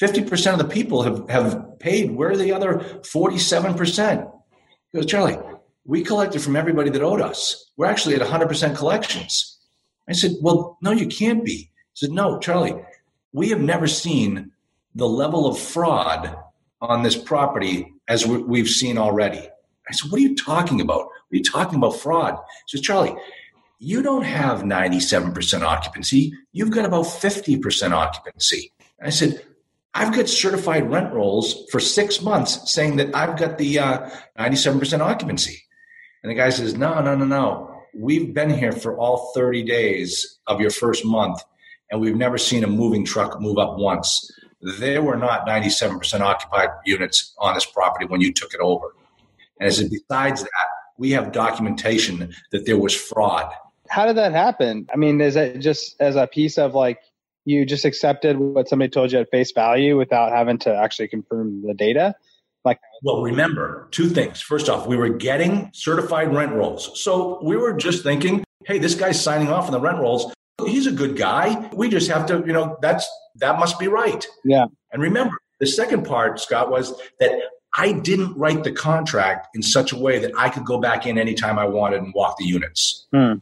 50% 0.00 0.52
of 0.52 0.58
the 0.58 0.64
people 0.64 1.02
have, 1.02 1.28
have 1.28 1.78
paid. 1.78 2.12
Where 2.12 2.30
are 2.30 2.36
the 2.36 2.52
other 2.52 2.78
47%? 2.78 4.30
He 4.92 4.98
goes, 4.98 5.06
Charlie, 5.06 5.38
we 5.84 6.02
collected 6.02 6.42
from 6.42 6.56
everybody 6.56 6.90
that 6.90 7.02
owed 7.02 7.20
us. 7.20 7.70
We're 7.76 7.86
actually 7.86 8.14
at 8.14 8.22
100% 8.22 8.76
collections. 8.76 9.58
I 10.08 10.12
said, 10.12 10.32
well, 10.40 10.78
no, 10.82 10.92
you 10.92 11.06
can't 11.06 11.44
be. 11.44 11.52
He 11.52 11.70
said, 11.94 12.10
no, 12.10 12.38
Charlie, 12.38 12.74
we 13.34 13.48
have 13.50 13.60
never 13.60 13.86
seen 13.86 14.52
the 14.94 15.08
level 15.08 15.46
of 15.46 15.58
fraud 15.58 16.34
on 16.80 17.02
this 17.02 17.16
property 17.16 17.92
as 18.08 18.24
we've 18.24 18.68
seen 18.68 18.96
already. 18.96 19.40
I 19.88 19.92
said, 19.92 20.10
What 20.10 20.18
are 20.18 20.22
you 20.22 20.36
talking 20.36 20.80
about? 20.80 21.02
Are 21.02 21.36
you 21.36 21.42
talking 21.42 21.76
about 21.76 21.96
fraud? 21.96 22.36
He 22.66 22.76
says, 22.76 22.86
Charlie, 22.86 23.14
you 23.80 24.02
don't 24.02 24.22
have 24.22 24.60
97% 24.60 25.62
occupancy. 25.62 26.32
You've 26.52 26.70
got 26.70 26.84
about 26.84 27.06
50% 27.06 27.90
occupancy. 27.90 28.72
I 29.02 29.10
said, 29.10 29.44
I've 29.92 30.14
got 30.14 30.28
certified 30.28 30.90
rent 30.90 31.12
rolls 31.12 31.64
for 31.70 31.80
six 31.80 32.22
months 32.22 32.72
saying 32.72 32.96
that 32.96 33.14
I've 33.14 33.36
got 33.36 33.58
the 33.58 33.80
uh, 33.80 34.10
97% 34.38 35.00
occupancy. 35.00 35.60
And 36.22 36.30
the 36.30 36.34
guy 36.34 36.50
says, 36.50 36.76
No, 36.76 37.02
no, 37.02 37.16
no, 37.16 37.24
no. 37.24 37.82
We've 37.96 38.32
been 38.32 38.50
here 38.50 38.72
for 38.72 38.96
all 38.96 39.32
30 39.34 39.64
days 39.64 40.38
of 40.46 40.60
your 40.60 40.70
first 40.70 41.04
month 41.04 41.42
and 41.94 42.02
we've 42.02 42.16
never 42.16 42.36
seen 42.36 42.64
a 42.64 42.66
moving 42.66 43.04
truck 43.04 43.40
move 43.40 43.56
up 43.56 43.78
once. 43.78 44.28
There 44.80 45.00
were 45.00 45.16
not 45.16 45.46
97% 45.46 46.20
occupied 46.20 46.70
units 46.84 47.32
on 47.38 47.54
this 47.54 47.64
property 47.64 48.04
when 48.06 48.20
you 48.20 48.32
took 48.32 48.52
it 48.52 48.58
over. 48.58 48.96
And 49.60 49.68
as 49.68 49.80
besides 49.88 50.42
that, 50.42 50.68
we 50.98 51.12
have 51.12 51.30
documentation 51.30 52.34
that 52.50 52.66
there 52.66 52.76
was 52.76 52.96
fraud. 52.96 53.48
How 53.88 54.06
did 54.06 54.16
that 54.16 54.32
happen? 54.32 54.88
I 54.92 54.96
mean, 54.96 55.20
is 55.20 55.36
it 55.36 55.60
just 55.60 55.94
as 56.00 56.16
a 56.16 56.26
piece 56.26 56.58
of 56.58 56.74
like 56.74 56.98
you 57.44 57.64
just 57.64 57.84
accepted 57.84 58.38
what 58.38 58.68
somebody 58.68 58.88
told 58.88 59.12
you 59.12 59.20
at 59.20 59.30
face 59.30 59.52
value 59.52 59.96
without 59.96 60.32
having 60.32 60.58
to 60.58 60.74
actually 60.74 61.06
confirm 61.06 61.62
the 61.64 61.74
data? 61.74 62.16
Like, 62.64 62.80
well, 63.04 63.22
remember 63.22 63.86
two 63.92 64.08
things. 64.08 64.40
First 64.40 64.68
off, 64.68 64.88
we 64.88 64.96
were 64.96 65.10
getting 65.10 65.70
certified 65.72 66.34
rent 66.34 66.54
rolls. 66.54 67.00
So 67.00 67.38
we 67.40 67.56
were 67.56 67.74
just 67.74 68.02
thinking, 68.02 68.42
hey, 68.64 68.78
this 68.78 68.96
guy's 68.96 69.22
signing 69.22 69.48
off 69.48 69.66
on 69.66 69.72
the 69.72 69.80
rent 69.80 70.00
rolls 70.00 70.34
he's 70.64 70.86
a 70.86 70.92
good 70.92 71.16
guy. 71.16 71.68
We 71.72 71.88
just 71.88 72.10
have 72.10 72.26
to, 72.26 72.42
you 72.46 72.52
know, 72.52 72.76
that's 72.80 73.08
that 73.36 73.58
must 73.58 73.78
be 73.78 73.88
right. 73.88 74.24
Yeah. 74.44 74.66
And 74.92 75.02
remember, 75.02 75.36
the 75.60 75.66
second 75.66 76.04
part, 76.04 76.40
Scott, 76.40 76.70
was 76.70 77.00
that 77.20 77.32
I 77.74 77.92
didn't 77.92 78.36
write 78.36 78.62
the 78.62 78.72
contract 78.72 79.48
in 79.54 79.62
such 79.62 79.92
a 79.92 79.96
way 79.96 80.18
that 80.20 80.32
I 80.36 80.48
could 80.48 80.64
go 80.64 80.78
back 80.78 81.06
in 81.06 81.18
anytime 81.18 81.58
I 81.58 81.64
wanted 81.64 82.02
and 82.02 82.14
walk 82.14 82.38
the 82.38 82.44
units. 82.44 83.06
Hmm. 83.12 83.34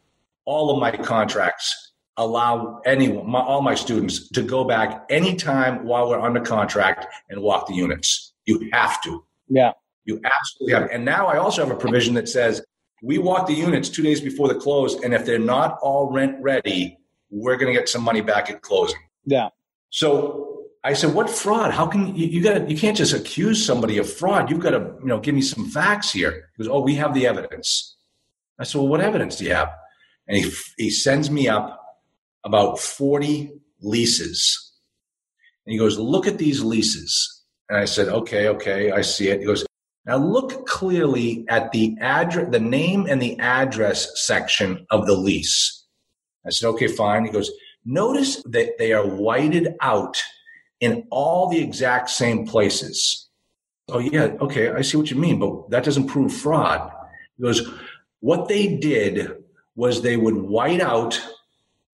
All 0.44 0.70
of 0.70 0.80
my 0.80 0.90
contracts 0.96 1.92
allow 2.16 2.80
anyone, 2.84 3.30
my, 3.30 3.40
all 3.40 3.62
my 3.62 3.74
students, 3.74 4.28
to 4.30 4.42
go 4.42 4.64
back 4.64 5.04
anytime 5.10 5.84
while 5.84 6.08
we're 6.08 6.20
under 6.20 6.40
contract 6.40 7.06
and 7.28 7.42
walk 7.42 7.66
the 7.66 7.74
units. 7.74 8.32
You 8.46 8.70
have 8.72 9.02
to. 9.02 9.24
Yeah. 9.48 9.72
You 10.04 10.20
absolutely 10.24 10.74
have. 10.74 10.90
And 10.90 11.04
now 11.04 11.26
I 11.26 11.36
also 11.36 11.64
have 11.64 11.70
a 11.70 11.78
provision 11.78 12.14
that 12.14 12.28
says 12.28 12.62
we 13.02 13.18
walk 13.18 13.46
the 13.46 13.54
units 13.54 13.88
two 13.88 14.02
days 14.02 14.20
before 14.20 14.48
the 14.48 14.54
close, 14.54 15.00
and 15.02 15.12
if 15.12 15.24
they're 15.26 15.38
not 15.38 15.78
all 15.82 16.10
rent 16.10 16.36
ready, 16.40 16.98
we're 17.32 17.56
going 17.56 17.72
to 17.72 17.78
get 17.78 17.88
some 17.88 18.02
money 18.02 18.20
back 18.20 18.50
at 18.50 18.62
closing. 18.62 19.00
Yeah. 19.24 19.48
So 19.90 20.66
I 20.84 20.92
said, 20.92 21.14
what 21.14 21.30
fraud? 21.30 21.72
How 21.72 21.86
can 21.86 22.14
you, 22.14 22.26
you 22.26 22.42
got 22.42 22.68
you 22.68 22.76
can't 22.76 22.96
just 22.96 23.14
accuse 23.14 23.64
somebody 23.64 23.98
of 23.98 24.10
fraud. 24.10 24.50
You've 24.50 24.60
got 24.60 24.70
to, 24.70 24.94
you 25.00 25.06
know, 25.06 25.18
give 25.18 25.34
me 25.34 25.42
some 25.42 25.68
facts 25.68 26.12
here. 26.12 26.50
He 26.56 26.62
goes, 26.62 26.72
oh, 26.72 26.80
we 26.80 26.94
have 26.96 27.14
the 27.14 27.26
evidence. 27.26 27.96
I 28.58 28.64
said, 28.64 28.78
well, 28.78 28.88
what 28.88 29.00
evidence 29.00 29.36
do 29.36 29.44
you 29.44 29.54
have? 29.54 29.72
And 30.28 30.36
he, 30.36 30.50
he 30.76 30.90
sends 30.90 31.30
me 31.30 31.48
up 31.48 31.80
about 32.44 32.78
40 32.78 33.50
leases. 33.80 34.72
And 35.66 35.72
he 35.72 35.78
goes, 35.78 35.98
look 35.98 36.26
at 36.26 36.38
these 36.38 36.62
leases. 36.62 37.42
And 37.68 37.78
I 37.78 37.86
said, 37.86 38.08
okay, 38.08 38.48
okay, 38.48 38.90
I 38.90 39.00
see 39.00 39.28
it. 39.28 39.40
He 39.40 39.46
goes, 39.46 39.64
now 40.04 40.16
look 40.16 40.66
clearly 40.66 41.44
at 41.48 41.70
the 41.72 41.96
address, 42.00 42.48
the 42.50 42.60
name 42.60 43.06
and 43.08 43.22
the 43.22 43.38
address 43.38 44.20
section 44.20 44.86
of 44.90 45.06
the 45.06 45.14
lease. 45.14 45.81
I 46.46 46.50
said, 46.50 46.68
okay, 46.68 46.88
fine. 46.88 47.24
He 47.24 47.30
goes, 47.30 47.50
notice 47.84 48.42
that 48.44 48.78
they 48.78 48.92
are 48.92 49.06
whited 49.06 49.74
out 49.80 50.22
in 50.80 51.06
all 51.10 51.48
the 51.48 51.60
exact 51.60 52.10
same 52.10 52.46
places. 52.46 53.28
Oh, 53.88 53.98
yeah, 53.98 54.34
okay, 54.40 54.70
I 54.70 54.82
see 54.82 54.96
what 54.96 55.10
you 55.10 55.16
mean, 55.16 55.38
but 55.38 55.70
that 55.70 55.84
doesn't 55.84 56.08
prove 56.08 56.32
fraud. 56.32 56.90
He 57.36 57.44
goes, 57.44 57.68
what 58.20 58.48
they 58.48 58.76
did 58.76 59.32
was 59.74 60.02
they 60.02 60.16
would 60.16 60.36
white 60.36 60.80
out 60.80 61.20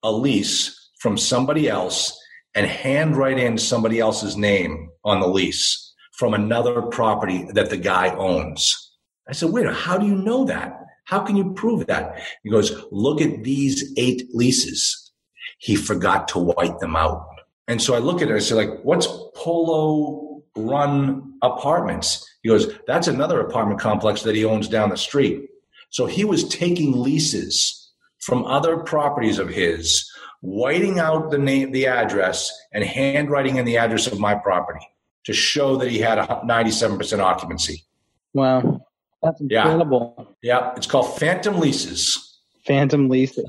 a 0.03 0.13
lease 0.13 0.91
from 0.99 1.17
somebody 1.17 1.69
else 1.69 2.19
and 2.55 2.67
hand 2.67 3.11
handwrite 3.11 3.39
in 3.39 3.59
somebody 3.59 4.01
else's 4.01 4.37
name 4.37 4.91
on 5.05 5.21
the 5.21 5.29
lease 5.29 5.95
from 6.13 6.35
another 6.35 6.83
property 6.83 7.47
that 7.53 7.71
the 7.71 7.77
guy 7.77 8.15
owns. 8.17 8.93
I 9.29 9.33
said, 9.33 9.51
wait, 9.51 9.67
how 9.67 9.99
do 9.99 10.07
you 10.07 10.17
know 10.17 10.45
that? 10.47 10.81
How 11.09 11.21
can 11.21 11.37
you 11.37 11.55
prove 11.55 11.87
that? 11.87 12.21
He 12.43 12.51
goes, 12.51 12.85
look 12.91 13.23
at 13.23 13.43
these 13.43 13.95
eight 13.97 14.29
leases. 14.35 15.11
He 15.57 15.75
forgot 15.75 16.29
to 16.29 16.39
white 16.39 16.79
them 16.81 16.97
out. 16.97 17.27
And 17.67 17.81
so 17.81 17.95
I 17.95 17.99
look 17.99 18.21
at 18.21 18.29
it, 18.29 18.35
I 18.35 18.41
say, 18.41 18.55
like, 18.55 18.83
what's 18.83 19.07
Polo 19.35 20.43
Run 20.55 21.33
Apartments? 21.41 22.29
He 22.43 22.51
goes, 22.51 22.71
that's 22.87 23.09
another 23.09 23.41
apartment 23.41 23.81
complex 23.81 24.23
that 24.23 24.35
he 24.35 24.45
owns 24.45 24.69
down 24.69 24.91
the 24.91 24.99
street. 24.99 25.49
So 25.89 26.05
he 26.05 26.27
was 26.27 26.47
taking 26.47 27.01
leases 27.01 27.91
from 28.19 28.45
other 28.45 28.77
properties 28.77 29.39
of 29.39 29.49
his, 29.49 30.07
whiting 30.43 30.99
out 30.99 31.31
the 31.31 31.39
name, 31.39 31.73
the 31.73 31.87
address, 31.87 32.53
and 32.75 32.85
handwriting 32.85 33.57
in 33.57 33.65
the 33.65 33.79
address 33.79 34.07
of 34.07 34.21
my 34.21 34.35
property 34.35 34.87
to 35.25 35.33
show 35.33 35.77
that 35.77 35.91
he 35.91 36.01
had 36.01 36.19
a 36.19 36.43
97% 36.45 37.19
occupancy. 37.21 37.87
Wow. 38.35 38.83
That's 39.23 39.41
incredible. 39.41 40.37
Yeah. 40.43 40.71
yeah. 40.71 40.75
It's 40.77 40.87
called 40.87 41.19
Phantom 41.19 41.59
Leases. 41.59 42.39
Phantom 42.67 43.09
Leases. 43.09 43.47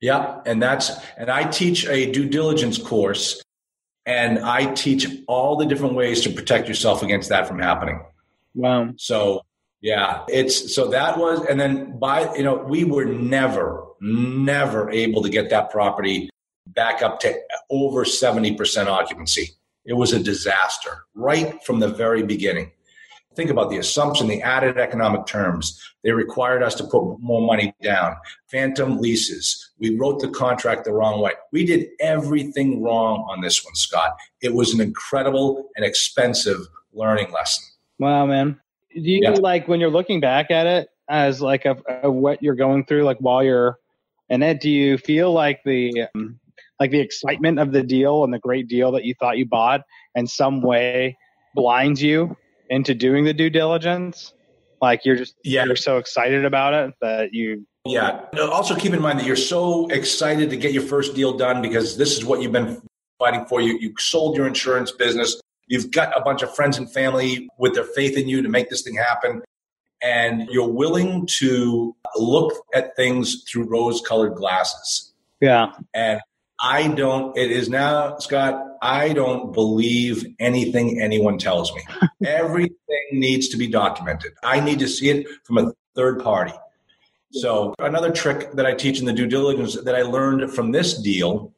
Yeah. 0.00 0.40
And 0.46 0.62
that's, 0.62 0.92
and 1.16 1.30
I 1.30 1.44
teach 1.44 1.86
a 1.86 2.12
due 2.12 2.28
diligence 2.28 2.78
course 2.78 3.42
and 4.04 4.38
I 4.38 4.72
teach 4.74 5.06
all 5.26 5.56
the 5.56 5.66
different 5.66 5.94
ways 5.94 6.20
to 6.22 6.30
protect 6.30 6.68
yourself 6.68 7.02
against 7.02 7.28
that 7.30 7.48
from 7.48 7.58
happening. 7.58 8.00
Wow. 8.54 8.92
So 8.96 9.42
Yeah, 9.80 10.24
it's 10.28 10.74
so 10.74 10.88
that 10.88 11.18
was, 11.18 11.44
and 11.46 11.60
then 11.60 11.98
by 11.98 12.34
you 12.34 12.42
know 12.42 12.56
we 12.56 12.84
were 12.84 13.04
never, 13.04 13.86
never 14.00 14.90
able 14.90 15.22
to 15.22 15.28
get 15.28 15.50
that 15.50 15.70
property 15.70 16.30
back 16.66 17.02
up 17.02 17.20
to 17.20 17.38
over 17.70 18.04
seventy 18.04 18.54
percent 18.54 18.88
occupancy. 18.88 19.50
It 19.84 19.92
was 19.92 20.12
a 20.12 20.18
disaster 20.18 21.04
right 21.14 21.62
from 21.64 21.80
the 21.80 21.88
very 21.88 22.22
beginning. 22.22 22.72
Think 23.36 23.50
about 23.50 23.68
the 23.68 23.76
assumption, 23.76 24.28
the 24.28 24.40
added 24.40 24.78
economic 24.78 25.26
terms. 25.26 25.78
They 26.02 26.12
required 26.12 26.62
us 26.62 26.74
to 26.76 26.84
put 26.84 27.20
more 27.20 27.46
money 27.46 27.74
down. 27.82 28.16
Phantom 28.50 28.98
leases. 28.98 29.72
We 29.78 29.96
wrote 29.96 30.20
the 30.20 30.28
contract 30.28 30.86
the 30.86 30.94
wrong 30.94 31.20
way. 31.20 31.32
We 31.52 31.66
did 31.66 31.88
everything 32.00 32.82
wrong 32.82 33.26
on 33.28 33.42
this 33.42 33.62
one, 33.62 33.74
Scott. 33.74 34.16
It 34.40 34.54
was 34.54 34.72
an 34.72 34.80
incredible 34.80 35.68
and 35.76 35.84
expensive 35.84 36.60
learning 36.94 37.30
lesson. 37.30 37.62
Wow, 37.98 38.24
man. 38.24 38.58
Do 38.94 39.02
you 39.02 39.20
yeah. 39.22 39.30
like 39.32 39.68
when 39.68 39.80
you're 39.80 39.90
looking 39.90 40.20
back 40.20 40.50
at 40.50 40.66
it 40.66 40.88
as 41.10 41.42
like 41.42 41.66
a, 41.66 41.76
a, 42.02 42.10
what 42.10 42.42
you're 42.42 42.54
going 42.54 42.86
through, 42.86 43.04
like 43.04 43.18
while 43.18 43.44
you're 43.44 43.78
in 44.30 44.42
it? 44.42 44.62
Do 44.62 44.70
you 44.70 44.96
feel 44.96 45.32
like 45.32 45.60
the 45.66 46.06
um, 46.14 46.40
like 46.80 46.90
the 46.90 47.00
excitement 47.00 47.58
of 47.58 47.72
the 47.72 47.82
deal 47.82 48.24
and 48.24 48.32
the 48.32 48.38
great 48.38 48.68
deal 48.68 48.92
that 48.92 49.04
you 49.04 49.14
thought 49.20 49.36
you 49.36 49.46
bought 49.46 49.82
in 50.14 50.26
some 50.26 50.62
way 50.62 51.18
blinds 51.54 52.02
you 52.02 52.36
into 52.70 52.94
doing 52.94 53.24
the 53.24 53.34
due 53.34 53.50
diligence? 53.50 54.32
Like 54.80 55.04
you're 55.04 55.16
just 55.16 55.34
yeah. 55.42 55.64
you're 55.64 55.76
so 55.76 55.98
excited 55.98 56.44
about 56.44 56.74
it 56.74 56.94
that 57.00 57.32
you 57.32 57.66
yeah. 57.86 58.24
Also 58.34 58.74
keep 58.74 58.92
in 58.92 59.00
mind 59.00 59.18
that 59.18 59.26
you're 59.26 59.36
so 59.36 59.86
excited 59.88 60.50
to 60.50 60.56
get 60.56 60.72
your 60.72 60.82
first 60.82 61.14
deal 61.14 61.36
done 61.36 61.62
because 61.62 61.96
this 61.96 62.16
is 62.16 62.24
what 62.24 62.42
you've 62.42 62.52
been 62.52 62.82
fighting 63.18 63.46
for. 63.46 63.60
You 63.60 63.78
you 63.78 63.94
sold 63.98 64.36
your 64.36 64.46
insurance 64.46 64.90
business. 64.90 65.40
You've 65.68 65.90
got 65.90 66.16
a 66.18 66.22
bunch 66.22 66.42
of 66.42 66.54
friends 66.54 66.78
and 66.78 66.92
family 66.92 67.48
with 67.58 67.74
their 67.74 67.84
faith 67.84 68.16
in 68.16 68.28
you 68.28 68.42
to 68.42 68.48
make 68.48 68.70
this 68.70 68.82
thing 68.82 68.96
happen. 68.96 69.42
And 70.02 70.48
you're 70.50 70.68
willing 70.68 71.26
to 71.38 71.96
look 72.16 72.52
at 72.74 72.94
things 72.96 73.44
through 73.50 73.64
rose 73.64 74.00
colored 74.00 74.34
glasses. 74.34 75.12
Yeah. 75.40 75.72
And 75.94 76.20
I 76.60 76.88
don't, 76.88 77.36
it 77.36 77.50
is 77.50 77.68
now, 77.68 78.18
Scott, 78.18 78.62
I 78.80 79.12
don't 79.12 79.52
believe 79.52 80.24
anything 80.38 81.00
anyone 81.00 81.38
tells 81.38 81.74
me. 81.74 81.82
Everything 82.24 82.76
needs 83.12 83.48
to 83.48 83.56
be 83.56 83.68
documented. 83.68 84.32
I 84.42 84.60
need 84.60 84.78
to 84.78 84.88
see 84.88 85.10
it 85.10 85.26
from 85.44 85.58
a 85.58 85.72
third 85.94 86.22
party. 86.22 86.52
So, 87.32 87.74
another 87.78 88.12
trick 88.12 88.52
that 88.52 88.64
I 88.64 88.74
teach 88.74 89.00
in 89.00 89.04
the 89.04 89.12
due 89.12 89.26
diligence 89.26 89.74
that 89.82 89.94
I 89.94 90.02
learned 90.02 90.52
from 90.52 90.72
this 90.72 90.96
deal 91.00 91.52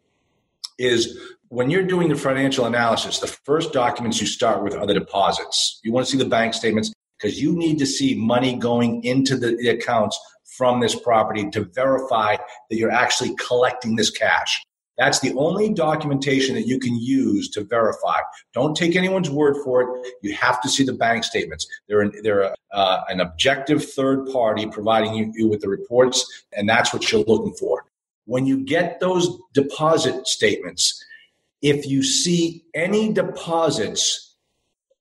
is 0.78 1.18
when 1.48 1.70
you're 1.70 1.84
doing 1.84 2.08
the 2.08 2.16
financial 2.16 2.66
analysis, 2.66 3.20
the 3.20 3.26
first 3.26 3.72
documents 3.72 4.20
you 4.20 4.26
start 4.26 4.62
with 4.62 4.74
are 4.74 4.86
the 4.86 4.94
deposits. 4.94 5.80
You 5.84 5.92
want 5.92 6.06
to 6.06 6.12
see 6.12 6.18
the 6.18 6.28
bank 6.28 6.54
statements 6.54 6.92
because 7.18 7.40
you 7.40 7.56
need 7.56 7.78
to 7.78 7.86
see 7.86 8.14
money 8.14 8.56
going 8.56 9.04
into 9.04 9.36
the, 9.36 9.56
the 9.56 9.68
accounts 9.68 10.18
from 10.56 10.80
this 10.80 10.98
property 10.98 11.48
to 11.50 11.64
verify 11.64 12.36
that 12.70 12.76
you're 12.76 12.90
actually 12.90 13.34
collecting 13.36 13.96
this 13.96 14.10
cash. 14.10 14.62
That's 14.98 15.20
the 15.20 15.32
only 15.34 15.72
documentation 15.72 16.56
that 16.56 16.66
you 16.66 16.80
can 16.80 17.00
use 17.00 17.48
to 17.50 17.62
verify. 17.62 18.18
Don't 18.52 18.76
take 18.76 18.96
anyone's 18.96 19.30
word 19.30 19.56
for 19.64 19.82
it. 19.82 20.14
You 20.22 20.34
have 20.34 20.60
to 20.62 20.68
see 20.68 20.84
the 20.84 20.92
bank 20.92 21.22
statements. 21.22 21.68
They're 21.86 22.00
an, 22.00 22.12
they're 22.22 22.42
a, 22.42 22.54
uh, 22.72 23.04
an 23.08 23.20
objective 23.20 23.88
third 23.92 24.26
party 24.26 24.66
providing 24.66 25.14
you, 25.14 25.32
you 25.34 25.48
with 25.48 25.60
the 25.60 25.68
reports, 25.68 26.44
and 26.52 26.68
that's 26.68 26.92
what 26.92 27.10
you're 27.10 27.24
looking 27.24 27.54
for. 27.54 27.84
When 28.24 28.44
you 28.44 28.64
get 28.64 28.98
those 28.98 29.38
deposit 29.54 30.26
statements, 30.26 31.04
if 31.62 31.86
you 31.86 32.02
see 32.02 32.64
any 32.74 33.12
deposits 33.12 34.34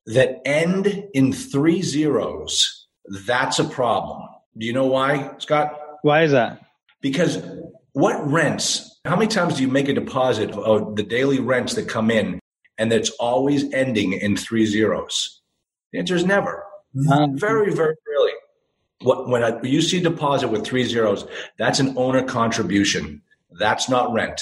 that 0.06 0.42
end 0.46 1.08
in 1.14 1.34
three 1.34 1.82
zeros, 1.82 2.88
that's 3.26 3.60
a 3.60 3.64
problem. 3.64 4.28
Do 4.58 4.66
you 4.66 4.74
know 4.74 4.86
why, 4.86 5.32
Scott? 5.40 5.78
Why 6.04 6.22
is 6.22 6.32
that? 6.32 6.62
Because 7.02 7.42
what 7.94 8.26
rents 8.30 8.97
how 9.08 9.16
many 9.16 9.28
times 9.28 9.56
do 9.56 9.62
you 9.62 9.68
make 9.68 9.88
a 9.88 9.94
deposit 9.94 10.52
of 10.52 10.96
the 10.96 11.04
daily 11.04 11.40
rents 11.40 11.76
that 11.76 11.88
come 11.88 12.12
in 12.12 12.40
and 12.78 12.92
that's 12.92 13.10
always 13.12 13.72
ending 13.74 14.14
in 14.14 14.36
three 14.36 14.66
zeros? 14.66 15.42
The 15.92 16.00
answer 16.00 16.16
is 16.16 16.26
never. 16.26 16.66
Um, 17.12 17.38
very, 17.38 17.74
very 17.74 17.96
rarely. 18.08 18.32
When 19.02 19.44
a, 19.44 19.60
you 19.64 19.82
see 19.82 20.00
a 20.00 20.02
deposit 20.02 20.48
with 20.48 20.66
three 20.66 20.84
zeros, 20.84 21.26
that's 21.58 21.80
an 21.80 21.94
owner 21.98 22.24
contribution. 22.24 23.22
That's 23.52 23.88
not 23.88 24.12
rent. 24.12 24.42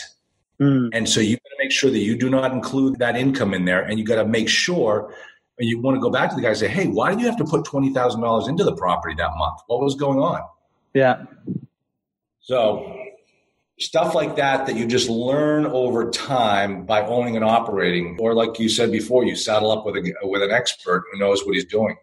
Mm. 0.61 0.89
And 0.93 1.09
so 1.09 1.19
you 1.19 1.35
got 1.35 1.49
to 1.49 1.55
make 1.59 1.71
sure 1.71 1.91
that 1.91 1.99
you 1.99 2.17
do 2.17 2.29
not 2.29 2.53
include 2.53 2.99
that 2.99 3.17
income 3.17 3.53
in 3.53 3.65
there. 3.65 3.81
And 3.81 3.99
you 3.99 4.05
got 4.05 4.15
to 4.15 4.25
make 4.25 4.47
sure 4.47 5.13
and 5.57 5.69
you 5.69 5.79
want 5.79 5.95
to 5.95 6.01
go 6.01 6.09
back 6.09 6.29
to 6.29 6.35
the 6.35 6.41
guy 6.41 6.49
and 6.49 6.57
say, 6.57 6.67
hey, 6.67 6.87
why 6.87 7.11
did 7.11 7.21
you 7.21 7.25
have 7.27 7.37
to 7.37 7.45
put 7.45 7.65
$20,000 7.65 8.49
into 8.49 8.63
the 8.63 8.75
property 8.75 9.15
that 9.15 9.31
month? 9.37 9.61
What 9.67 9.81
was 9.81 9.95
going 9.95 10.19
on? 10.19 10.41
Yeah. 10.93 11.23
So 12.41 13.04
stuff 13.79 14.15
like 14.15 14.35
that 14.37 14.65
that 14.67 14.75
you 14.75 14.85
just 14.85 15.09
learn 15.09 15.65
over 15.65 16.09
time 16.09 16.85
by 16.85 17.05
owning 17.05 17.35
and 17.35 17.43
operating. 17.43 18.17
Or 18.19 18.33
like 18.33 18.59
you 18.59 18.69
said 18.69 18.91
before 18.91 19.25
you 19.25 19.35
saddle 19.35 19.71
up 19.71 19.85
with 19.85 19.95
a 19.95 20.13
with 20.23 20.41
an 20.41 20.51
expert 20.51 21.05
who 21.11 21.19
knows 21.19 21.45
what 21.45 21.55
he's 21.55 21.65
doing 21.65 21.97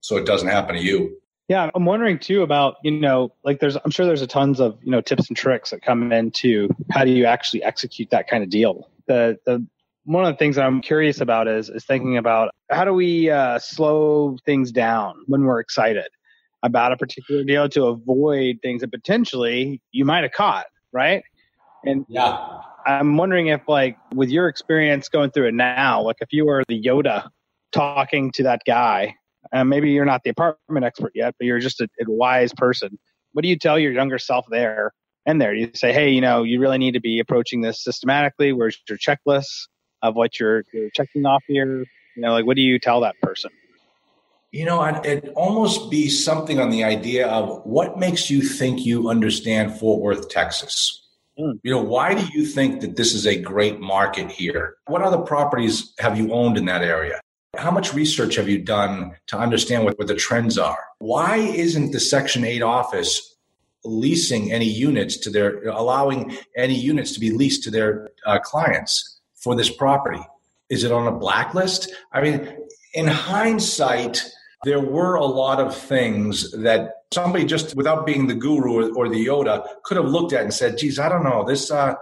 so 0.00 0.16
it 0.16 0.26
doesn't 0.26 0.48
happen 0.48 0.74
to 0.74 0.82
you. 0.82 1.20
Yeah 1.48 1.70
i'm 1.74 1.86
wondering 1.86 2.18
too 2.18 2.42
about 2.42 2.76
you 2.82 2.90
know 2.90 3.32
like 3.42 3.58
there's 3.58 3.76
i'm 3.76 3.90
sure 3.90 4.04
there's 4.04 4.22
a 4.22 4.26
tons 4.26 4.60
of 4.60 4.78
you 4.82 4.90
know 4.90 5.00
tips 5.00 5.28
and 5.28 5.36
tricks 5.36 5.70
that 5.70 5.82
come 5.82 6.12
into 6.12 6.68
how 6.90 7.04
do 7.04 7.10
you 7.10 7.24
actually 7.24 7.62
execute 7.62 8.10
that 8.10 8.28
kind 8.28 8.42
of 8.42 8.50
deal. 8.50 8.88
The 9.06 9.38
the 9.46 9.66
one 10.04 10.24
of 10.24 10.32
the 10.34 10.38
things 10.38 10.56
that 10.56 10.66
i'm 10.66 10.80
curious 10.80 11.20
about 11.20 11.48
is 11.48 11.68
is 11.70 11.84
thinking 11.84 12.16
about 12.16 12.54
how 12.70 12.84
do 12.84 12.92
we 12.92 13.30
uh, 13.30 13.58
slow 13.58 14.36
things 14.44 14.72
down 14.72 15.14
when 15.26 15.44
we're 15.44 15.60
excited 15.60 16.08
about 16.62 16.92
a 16.92 16.96
particular 16.96 17.44
deal 17.44 17.68
to 17.68 17.84
avoid 17.84 18.58
things 18.62 18.80
that 18.80 18.90
potentially 18.90 19.80
you 19.92 20.04
might 20.04 20.24
have 20.24 20.32
caught 20.32 20.66
right? 20.92 21.22
And 21.84 22.04
yeah, 22.08 22.60
I'm 22.86 23.16
wondering 23.16 23.48
if, 23.48 23.60
like, 23.68 23.96
with 24.14 24.30
your 24.30 24.48
experience 24.48 25.08
going 25.08 25.30
through 25.30 25.48
it 25.48 25.54
now, 25.54 26.02
like 26.02 26.16
if 26.20 26.32
you 26.32 26.46
were 26.46 26.64
the 26.68 26.80
Yoda 26.80 27.28
talking 27.72 28.32
to 28.32 28.42
that 28.44 28.62
guy, 28.66 29.14
and 29.52 29.68
maybe 29.68 29.90
you're 29.90 30.04
not 30.04 30.22
the 30.24 30.30
apartment 30.30 30.84
expert 30.84 31.12
yet, 31.14 31.34
but 31.38 31.46
you're 31.46 31.60
just 31.60 31.80
a, 31.80 31.88
a 32.00 32.04
wise 32.10 32.52
person. 32.52 32.98
What 33.32 33.42
do 33.42 33.48
you 33.48 33.56
tell 33.56 33.78
your 33.78 33.92
younger 33.92 34.18
self 34.18 34.46
there 34.50 34.92
and 35.26 35.40
there? 35.40 35.54
Do 35.54 35.60
you 35.60 35.70
say, 35.74 35.92
hey, 35.92 36.10
you 36.10 36.20
know, 36.20 36.42
you 36.42 36.60
really 36.60 36.78
need 36.78 36.92
to 36.92 37.00
be 37.00 37.20
approaching 37.20 37.60
this 37.60 37.82
systematically. 37.82 38.52
Where's 38.52 38.78
your 38.88 38.98
checklist 38.98 39.68
of 40.02 40.16
what 40.16 40.40
you're, 40.40 40.64
you're 40.72 40.90
checking 40.90 41.24
off 41.26 41.44
here? 41.46 41.84
You 42.16 42.22
know, 42.22 42.32
like, 42.32 42.46
what 42.46 42.56
do 42.56 42.62
you 42.62 42.78
tell 42.78 43.00
that 43.02 43.14
person? 43.22 43.50
You 44.50 44.64
know, 44.64 44.82
it'd 45.04 45.28
almost 45.36 45.90
be 45.90 46.08
something 46.08 46.58
on 46.58 46.70
the 46.70 46.82
idea 46.82 47.28
of 47.28 47.60
what 47.64 47.98
makes 47.98 48.30
you 48.30 48.40
think 48.40 48.86
you 48.86 49.10
understand 49.10 49.78
Fort 49.78 50.00
Worth, 50.00 50.30
Texas? 50.30 51.02
Mm. 51.38 51.60
You 51.62 51.72
know, 51.72 51.82
why 51.82 52.14
do 52.14 52.26
you 52.32 52.46
think 52.46 52.80
that 52.80 52.96
this 52.96 53.14
is 53.14 53.26
a 53.26 53.38
great 53.38 53.78
market 53.78 54.30
here? 54.30 54.76
What 54.86 55.02
other 55.02 55.18
properties 55.18 55.92
have 55.98 56.16
you 56.16 56.32
owned 56.32 56.56
in 56.56 56.64
that 56.64 56.82
area? 56.82 57.20
How 57.56 57.70
much 57.70 57.92
research 57.92 58.36
have 58.36 58.48
you 58.48 58.58
done 58.58 59.12
to 59.26 59.38
understand 59.38 59.84
what, 59.84 59.98
what 59.98 60.08
the 60.08 60.14
trends 60.14 60.56
are? 60.56 60.78
Why 60.98 61.36
isn't 61.36 61.92
the 61.92 62.00
Section 62.00 62.44
8 62.44 62.62
office 62.62 63.36
leasing 63.84 64.50
any 64.50 64.68
units 64.68 65.18
to 65.18 65.30
their, 65.30 65.68
allowing 65.68 66.36
any 66.56 66.74
units 66.74 67.12
to 67.12 67.20
be 67.20 67.30
leased 67.30 67.64
to 67.64 67.70
their 67.70 68.10
uh, 68.24 68.38
clients 68.38 69.20
for 69.34 69.54
this 69.54 69.70
property? 69.70 70.22
Is 70.70 70.84
it 70.84 70.92
on 70.92 71.06
a 71.06 71.12
blacklist? 71.12 71.92
I 72.12 72.22
mean, 72.22 72.48
in 72.94 73.06
hindsight, 73.06 74.22
there 74.64 74.80
were 74.80 75.14
a 75.14 75.24
lot 75.24 75.60
of 75.60 75.76
things 75.76 76.50
that 76.52 77.04
somebody 77.12 77.44
just 77.44 77.76
without 77.76 78.04
being 78.04 78.26
the 78.26 78.34
guru 78.34 78.72
or, 78.72 78.96
or 78.96 79.08
the 79.08 79.26
Yoda 79.26 79.66
could 79.84 79.96
have 79.96 80.06
looked 80.06 80.32
at 80.32 80.42
and 80.42 80.52
said, 80.52 80.78
geez, 80.78 80.98
I 80.98 81.08
don't 81.08 81.24
know, 81.24 81.44
this, 81.44 81.70
uh, 81.70 81.94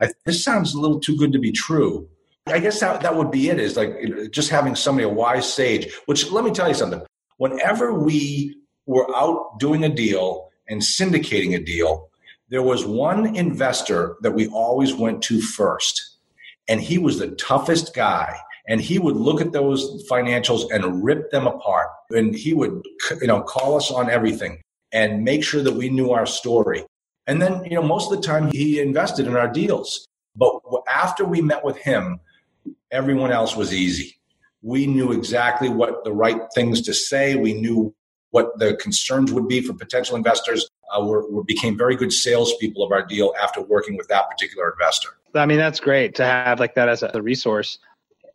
I, 0.00 0.08
this 0.24 0.44
sounds 0.44 0.74
a 0.74 0.80
little 0.80 1.00
too 1.00 1.16
good 1.16 1.32
to 1.32 1.38
be 1.38 1.52
true. 1.52 2.08
I 2.46 2.58
guess 2.58 2.80
that, 2.80 3.00
that 3.00 3.16
would 3.16 3.30
be 3.30 3.48
it 3.48 3.58
is 3.58 3.76
like 3.76 4.30
just 4.30 4.50
having 4.50 4.74
somebody, 4.74 5.06
a 5.06 5.08
wise 5.08 5.50
sage, 5.50 5.92
which 6.06 6.30
let 6.30 6.44
me 6.44 6.50
tell 6.50 6.68
you 6.68 6.74
something. 6.74 7.00
Whenever 7.38 7.94
we 7.94 8.56
were 8.86 9.14
out 9.16 9.58
doing 9.58 9.82
a 9.82 9.88
deal 9.88 10.50
and 10.68 10.82
syndicating 10.82 11.54
a 11.54 11.58
deal, 11.58 12.10
there 12.50 12.62
was 12.62 12.84
one 12.84 13.34
investor 13.34 14.16
that 14.20 14.32
we 14.32 14.46
always 14.48 14.94
went 14.94 15.22
to 15.22 15.40
first. 15.40 16.18
And 16.68 16.80
he 16.80 16.98
was 16.98 17.18
the 17.18 17.30
toughest 17.32 17.94
guy 17.94 18.38
and 18.66 18.80
he 18.80 18.98
would 18.98 19.16
look 19.16 19.40
at 19.40 19.52
those 19.52 20.06
financials 20.08 20.70
and 20.72 21.04
rip 21.04 21.30
them 21.30 21.46
apart. 21.46 21.88
And 22.10 22.34
he 22.34 22.54
would 22.54 22.82
you 23.20 23.26
know 23.26 23.42
call 23.42 23.76
us 23.76 23.90
on 23.90 24.10
everything 24.10 24.60
and 24.92 25.24
make 25.24 25.44
sure 25.44 25.62
that 25.62 25.74
we 25.74 25.88
knew 25.88 26.12
our 26.12 26.26
story. 26.26 26.84
And 27.26 27.40
then 27.40 27.64
you 27.64 27.74
know 27.74 27.82
most 27.82 28.10
of 28.10 28.20
the 28.20 28.26
time 28.26 28.50
he 28.52 28.80
invested 28.80 29.26
in 29.26 29.36
our 29.36 29.48
deals. 29.48 30.06
But 30.36 30.60
after 30.88 31.24
we 31.24 31.40
met 31.40 31.64
with 31.64 31.76
him 31.76 32.20
everyone 32.90 33.32
else 33.32 33.56
was 33.56 33.74
easy. 33.74 34.16
We 34.62 34.86
knew 34.86 35.12
exactly 35.12 35.68
what 35.68 36.04
the 36.04 36.12
right 36.12 36.40
things 36.54 36.80
to 36.82 36.94
say. 36.94 37.36
We 37.36 37.52
knew 37.52 37.94
what 38.30 38.58
the 38.58 38.76
concerns 38.76 39.32
would 39.32 39.48
be 39.48 39.60
for 39.60 39.74
potential 39.74 40.16
investors. 40.16 40.68
Uh, 40.92 41.02
we 41.02 41.42
became 41.44 41.76
very 41.76 41.96
good 41.96 42.12
salespeople 42.12 42.82
of 42.82 42.92
our 42.92 43.04
deal 43.04 43.34
after 43.42 43.60
working 43.60 43.96
with 43.96 44.08
that 44.08 44.30
particular 44.30 44.70
investor. 44.70 45.10
I 45.34 45.46
mean, 45.46 45.58
that's 45.58 45.80
great 45.80 46.14
to 46.16 46.24
have 46.24 46.60
like 46.60 46.74
that 46.76 46.88
as 46.88 47.02
a 47.02 47.20
resource. 47.20 47.78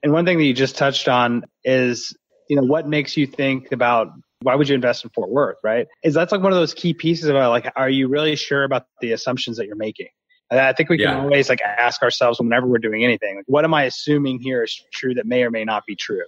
And 0.03 0.13
one 0.13 0.25
thing 0.25 0.37
that 0.37 0.43
you 0.45 0.53
just 0.53 0.77
touched 0.77 1.07
on 1.07 1.43
is, 1.63 2.15
you 2.49 2.55
know, 2.55 2.63
what 2.63 2.87
makes 2.87 3.17
you 3.17 3.27
think 3.27 3.71
about 3.71 4.07
why 4.41 4.55
would 4.55 4.69
you 4.69 4.75
invest 4.75 5.03
in 5.03 5.09
Fort 5.09 5.29
Worth, 5.29 5.57
right? 5.63 5.87
Is 6.03 6.13
that's 6.13 6.31
like 6.31 6.41
one 6.41 6.53
of 6.53 6.57
those 6.57 6.73
key 6.73 6.93
pieces 6.93 7.27
about 7.27 7.49
like, 7.49 7.71
are 7.75 7.89
you 7.89 8.07
really 8.07 8.35
sure 8.35 8.63
about 8.63 8.85
the 9.01 9.11
assumptions 9.11 9.57
that 9.57 9.67
you're 9.67 9.75
making? 9.75 10.07
And 10.49 10.59
I 10.59 10.73
think 10.73 10.89
we 10.89 10.97
can 10.97 11.09
yeah. 11.09 11.21
always 11.21 11.49
like 11.49 11.61
ask 11.61 12.01
ourselves 12.01 12.39
whenever 12.39 12.65
we're 12.65 12.79
doing 12.79 13.03
anything, 13.03 13.35
like, 13.35 13.45
what 13.47 13.65
am 13.65 13.73
I 13.73 13.83
assuming 13.83 14.39
here 14.39 14.63
is 14.63 14.81
true 14.91 15.13
that 15.15 15.25
may 15.25 15.43
or 15.43 15.51
may 15.51 15.63
not 15.63 15.85
be 15.85 15.95
true? 15.95 16.23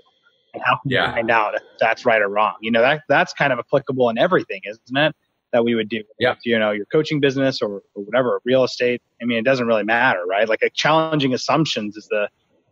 And 0.54 0.62
how 0.64 0.78
can 0.82 0.92
yeah. 0.92 1.14
find 1.14 1.32
out 1.32 1.56
if 1.56 1.62
that's 1.80 2.06
right 2.06 2.22
or 2.22 2.28
wrong? 2.28 2.56
You 2.62 2.72
know, 2.72 2.82
that 2.82 3.02
that's 3.08 3.34
kind 3.34 3.54
of 3.54 3.60
applicable 3.60 4.10
in 4.10 4.18
everything, 4.18 4.62
isn't 4.66 4.98
it? 4.98 5.16
That 5.54 5.64
we 5.64 5.76
would 5.76 5.90
do. 5.90 6.04
Yeah. 6.20 6.36
You 6.44 6.60
know, 6.60 6.72
your 6.72 6.86
coaching 6.86 7.20
business 7.20 7.62
or, 7.62 7.82
or 7.96 8.04
whatever, 8.04 8.42
real 8.46 8.64
estate. 8.64 9.02
I 9.22 9.26
mean, 9.26 9.38
it 9.38 9.46
doesn't 9.46 9.66
really 9.66 9.84
matter, 9.84 10.24
right? 10.28 10.48
Like, 10.48 10.62
like 10.62 10.74
challenging 10.74 11.34
assumptions 11.34 11.98
is 11.98 12.08
the 12.10 12.30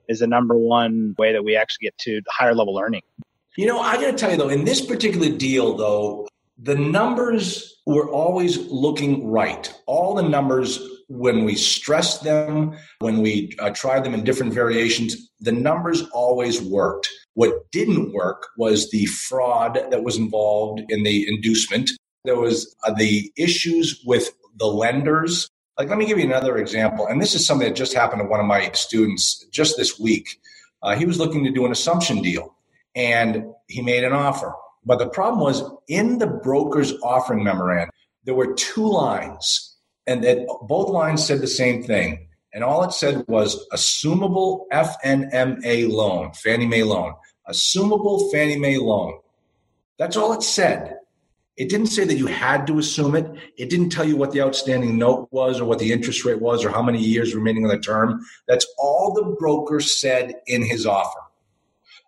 is 0.10 0.20
the 0.20 0.28
number 0.28 0.58
one 0.58 1.16
way 1.18 1.32
that 1.32 1.46
we 1.46 1.56
actually 1.56 1.86
get 1.86 1.98
to 2.00 2.22
higher 2.28 2.54
level 2.54 2.74
learning. 2.74 3.04
You 3.56 3.68
know, 3.68 3.80
I 3.80 3.96
got 3.96 4.12
to 4.12 4.14
tell 4.14 4.32
you 4.32 4.38
though, 4.38 4.50
in 4.50 4.66
this 4.66 4.82
particular 4.82 5.30
deal, 5.30 5.78
though, 5.78 6.28
the 6.58 6.76
numbers 6.76 7.78
were 7.86 8.10
always 8.10 8.58
looking 8.68 9.28
right. 9.28 9.74
All 9.86 10.14
the 10.14 10.28
numbers, 10.28 10.80
when 11.08 11.46
we 11.46 11.56
stressed 11.56 12.24
them, 12.24 12.78
when 13.00 13.22
we 13.22 13.56
uh, 13.60 13.70
tried 13.70 14.04
them 14.04 14.14
in 14.14 14.24
different 14.24 14.54
variations, 14.54 15.30
the 15.40 15.52
numbers 15.52 16.04
always 16.10 16.62
worked. 16.62 17.10
What 17.34 17.72
didn't 17.72 18.14
work 18.14 18.48
was 18.58 18.92
the 18.92 19.06
fraud 19.06 19.80
that 19.90 20.04
was 20.04 20.18
involved 20.18 20.82
in 20.90 21.04
the 21.04 21.28
inducement. 21.28 21.90
There 22.26 22.36
was 22.36 22.76
uh, 22.86 22.94
the 22.94 23.32
issues 23.38 24.04
with 24.06 24.32
the 24.58 24.68
lenders. 24.68 25.50
Like, 25.80 25.88
let 25.88 25.98
me 25.98 26.06
give 26.06 26.20
you 26.20 26.26
another 26.26 26.58
example. 26.58 27.08
And 27.08 27.22
this 27.22 27.34
is 27.34 27.48
something 27.48 27.66
that 27.66 27.74
just 27.74 27.94
happened 27.94 28.22
to 28.22 28.28
one 28.28 28.42
of 28.42 28.46
my 28.46 28.70
students 28.74 29.46
just 29.50 29.78
this 29.78 29.98
week. 29.98 30.42
Uh, 30.84 30.94
he 30.94 31.06
was 31.06 31.18
looking 31.18 31.46
to 31.46 31.52
do 31.52 31.66
an 31.66 31.72
assumption 31.72 32.22
deal 32.22 32.54
and 32.96 33.46
he 33.68 33.82
made 33.82 34.04
an 34.04 34.12
offer. 34.12 34.54
But 34.86 35.00
the 35.00 35.08
problem 35.08 35.42
was 35.42 35.64
in 35.88 36.18
the 36.18 36.28
broker's 36.28 36.94
offering 37.02 37.46
memorandum, 37.46 37.92
there 38.26 38.36
were 38.36 38.54
two 38.56 38.88
lines, 38.88 39.78
and 40.06 40.22
that 40.26 40.46
both 40.64 40.90
lines 40.90 41.26
said 41.26 41.40
the 41.40 41.48
same 41.48 41.82
thing. 41.82 42.28
And 42.54 42.62
all 42.62 42.84
it 42.84 42.92
said 42.92 43.24
was 43.30 43.66
assumable 43.72 44.66
FNMA 44.74 45.90
loan, 45.90 46.34
Fannie 46.34 46.68
Mae 46.68 46.84
loan, 46.84 47.14
assumable 47.48 48.30
Fannie 48.34 48.60
Mae 48.60 48.80
loan. 48.80 49.18
That's 49.98 50.18
all 50.18 50.34
it 50.34 50.44
said. 50.44 50.99
It 51.60 51.68
didn't 51.68 51.88
say 51.88 52.06
that 52.06 52.16
you 52.16 52.28
had 52.28 52.66
to 52.68 52.80
assume 52.80 53.16
it. 53.16 53.30
It 53.58 53.70
didn't 53.70 53.90
tell 53.90 54.06
you 54.06 54.16
what 54.16 54.32
the 54.32 54.42
outstanding 54.42 54.98
note 54.98 55.28
was 55.32 55.60
or 55.60 55.66
what 55.66 55.80
the 55.80 55.92
interest 55.92 56.24
rate 56.24 56.40
was 56.40 56.64
or 56.64 56.70
how 56.70 56.82
many 56.82 57.00
years 57.04 57.36
remaining 57.36 57.66
on 57.66 57.70
the 57.70 57.78
term. 57.78 58.26
That's 58.48 58.66
all 58.78 59.14
the 59.14 59.36
broker 59.38 59.82
said 59.82 60.36
in 60.48 60.66
his 60.66 60.86
offer, 60.86 61.20